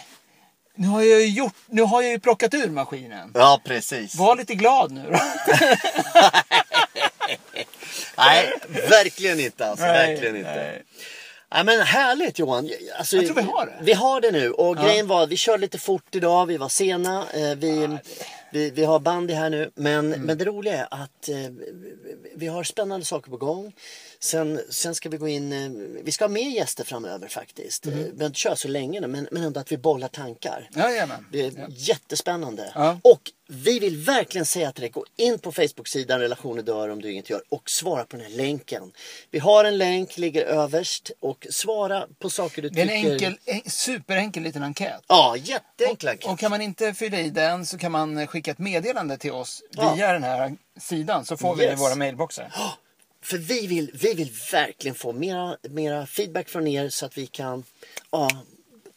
nu 0.79 0.87
har 0.87 1.01
jag 1.01 1.21
ju 1.21 1.27
gjort, 1.27 1.53
nu 1.67 1.81
har 1.81 2.01
jag 2.01 2.11
ju 2.11 2.19
plockat 2.19 2.53
ur 2.53 2.69
maskinen. 2.69 3.31
Ja, 3.33 3.61
precis. 3.65 4.15
Var 4.15 4.35
lite 4.35 4.55
glad 4.55 4.91
nu 4.91 5.01
då. 5.11 5.19
Nej, 8.17 8.53
verkligen 8.89 9.39
inte 9.39 9.65
alltså. 9.67 9.85
Nej, 9.85 10.07
verkligen 10.07 10.35
inte. 10.35 10.55
nej. 10.55 10.83
Nej, 11.51 11.63
men 11.63 11.81
härligt 11.81 12.39
Johan. 12.39 12.69
Alltså, 12.97 13.15
Jag 13.15 13.25
tror 13.25 13.35
vi 13.35 13.41
har 13.41 13.65
det. 13.65 13.77
Vi 13.81 13.93
har 13.93 14.21
det 14.21 14.31
nu. 14.31 14.51
Och 14.51 14.77
grejen 14.77 15.07
var, 15.07 15.27
vi 15.27 15.37
körde 15.37 15.61
lite 15.61 15.77
fort 15.79 16.15
idag. 16.15 16.45
Vi 16.45 16.57
var 16.57 16.69
sena. 16.69 17.25
Eh, 17.33 17.55
vi, 17.57 17.97
vi, 18.51 18.69
vi 18.69 18.83
har 18.83 18.99
bandy 18.99 19.33
här 19.33 19.49
nu. 19.49 19.71
Men, 19.75 19.99
Mm. 20.13 20.21
men 20.21 20.37
det 20.37 20.45
roliga 20.45 20.73
är 20.79 20.87
att 21.03 21.29
eh, 21.29 21.35
vi 22.35 22.47
har 22.47 22.63
spännande 22.63 23.05
saker 23.05 23.31
på 23.31 23.37
gång. 23.37 23.73
Sen, 24.19 24.61
sen 24.69 24.95
ska 24.95 25.09
vi 25.09 25.17
gå 25.17 25.27
in, 25.27 25.53
eh, 25.53 25.69
vi 26.03 26.11
ska 26.11 26.23
ha 26.23 26.29
mer 26.29 26.49
gäster 26.49 26.83
framöver 26.83 27.27
faktiskt. 27.27 27.85
Mm. 27.85 28.17
Vi 28.17 28.25
inte 28.25 28.39
köra 28.39 28.55
så 28.55 28.67
länge 28.67 28.99
nu, 29.01 29.07
men, 29.07 29.27
men 29.31 29.43
ändå 29.43 29.59
att 29.59 29.71
vi 29.71 29.77
bollar 29.77 30.07
tankar. 30.07 30.69
Jajamän. 30.75 31.25
Det 31.31 31.41
är 31.45 31.65
jättespännande. 31.69 32.71
Ja. 32.75 32.99
Och 33.03 33.31
vi 33.51 33.79
vill 33.79 33.97
verkligen 33.97 34.45
säga 34.45 34.71
till 34.71 34.81
dig, 34.81 34.89
gå 34.89 35.05
in 35.17 35.39
på 35.39 35.51
Facebook-sidan 35.51 36.19
Relationer 36.19 36.61
dör 36.61 36.89
om 36.89 37.01
du 37.01 37.11
inget 37.11 37.29
gör 37.29 37.41
och 37.49 37.69
svara 37.69 38.03
på 38.05 38.17
den 38.17 38.25
här 38.25 38.37
länken. 38.37 38.91
Vi 39.31 39.39
har 39.39 39.63
en 39.65 39.77
länk, 39.77 40.17
ligger 40.17 40.45
överst 40.45 41.11
och 41.19 41.47
svara 41.49 42.07
på 42.19 42.29
saker 42.29 42.61
du 42.61 42.69
Det 42.69 42.81
är 42.81 42.87
en 42.87 43.03
tycker... 43.03 43.11
enkel, 43.27 43.37
en 43.45 43.71
superenkel 43.71 44.43
liten 44.43 44.63
enkät. 44.63 45.01
Ja, 45.07 45.35
jätteenkla 45.37 46.11
enkät. 46.11 46.31
Och 46.31 46.39
kan 46.39 46.51
man 46.51 46.61
inte 46.61 46.93
fylla 46.93 47.19
i 47.19 47.29
den 47.29 47.65
så 47.65 47.77
kan 47.77 47.91
man 47.91 48.27
skicka 48.27 48.38
ett 48.47 48.59
meddelande 48.59 49.17
till 49.17 49.31
oss 49.31 49.63
Ja. 49.71 49.93
via 49.93 50.13
den 50.13 50.23
här 50.23 50.55
sidan 50.79 51.25
så 51.25 51.37
får 51.37 51.55
vi 51.55 51.61
det 51.63 51.67
i 51.67 51.71
Yes. 51.71 51.79
våra 51.81 51.95
mailboxar. 51.95 52.53
För 53.23 53.37
vi 53.37 53.67
vill, 53.67 53.91
vi 53.93 54.13
vill 54.13 54.31
verkligen 54.51 54.95
få 54.95 55.13
mera, 55.13 55.57
mera 55.69 56.05
feedback 56.07 56.49
från 56.49 56.67
er 56.67 56.89
så 56.89 57.05
att 57.05 57.17
vi 57.17 57.27
kan 57.27 57.63
ja, 58.11 58.29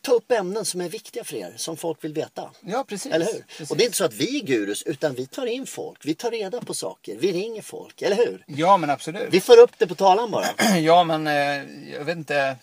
ta 0.03 0.13
upp 0.13 0.31
ämnen 0.33 0.65
som 0.65 0.81
är 0.81 0.89
viktiga 0.89 1.25
för 1.25 1.37
er, 1.37 1.55
som 1.57 1.77
folk 1.77 2.05
vill 2.05 2.15
veta. 2.15 2.51
Ja, 2.61 2.85
precis. 2.89 3.13
Eller 3.13 3.27
hur? 3.27 3.45
Precis. 3.49 3.71
Och 3.71 3.77
det 3.77 3.83
är 3.83 3.87
inte 3.87 3.97
så 3.97 4.05
att 4.05 4.15
vi 4.15 4.41
är 4.41 4.45
gurus, 4.47 4.83
utan 4.83 5.15
vi 5.15 5.27
tar 5.27 5.47
in 5.47 5.67
folk. 5.67 5.99
Vi 6.07 6.15
tar 6.15 6.31
reda 6.31 6.61
på 6.61 6.75
saker. 6.75 7.17
Vi 7.19 7.33
ringer 7.33 7.63
folk, 7.63 8.03
eller 8.03 8.17
hur? 8.17 8.45
Ja, 8.47 8.77
men 8.77 8.91
absolut. 8.91 9.29
Vi 9.31 9.41
får 9.41 9.59
upp 9.59 9.71
det 9.79 9.87
på 9.87 9.95
talan 9.95 10.31
bara. 10.31 10.47
Ja, 10.79 11.05
men 11.05 11.27
eh, 11.27 11.93
jag 11.93 12.05
vet 12.05 12.17
inte. 12.17 12.57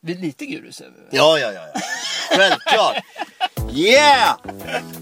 Vi 0.00 0.12
är 0.12 0.18
lite 0.18 0.46
gurus 0.46 0.82
Ja, 1.10 1.38
ja, 1.38 1.52
ja. 1.52 1.66
ja. 1.74 1.80
Självklart. 2.36 2.96
Yeah! 3.74 4.36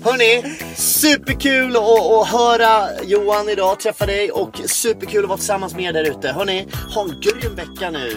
Hörni, 0.05 0.57
superkul 0.77 1.77
att, 1.77 2.29
höra 2.29 3.03
Johan 3.05 3.49
idag, 3.49 3.81
träffa 3.81 4.07
dig 4.07 4.31
och 4.31 4.61
superkul 4.67 5.23
att 5.23 5.29
vara 5.29 5.39
tillsammans 5.39 5.75
med 5.75 5.85
er 5.85 5.93
där 5.93 6.11
ute. 6.11 6.29
Hörni, 6.29 6.67
ha 6.95 7.03
en 7.03 7.21
grym 7.21 7.55
vecka 7.55 7.91
nu. 7.91 8.17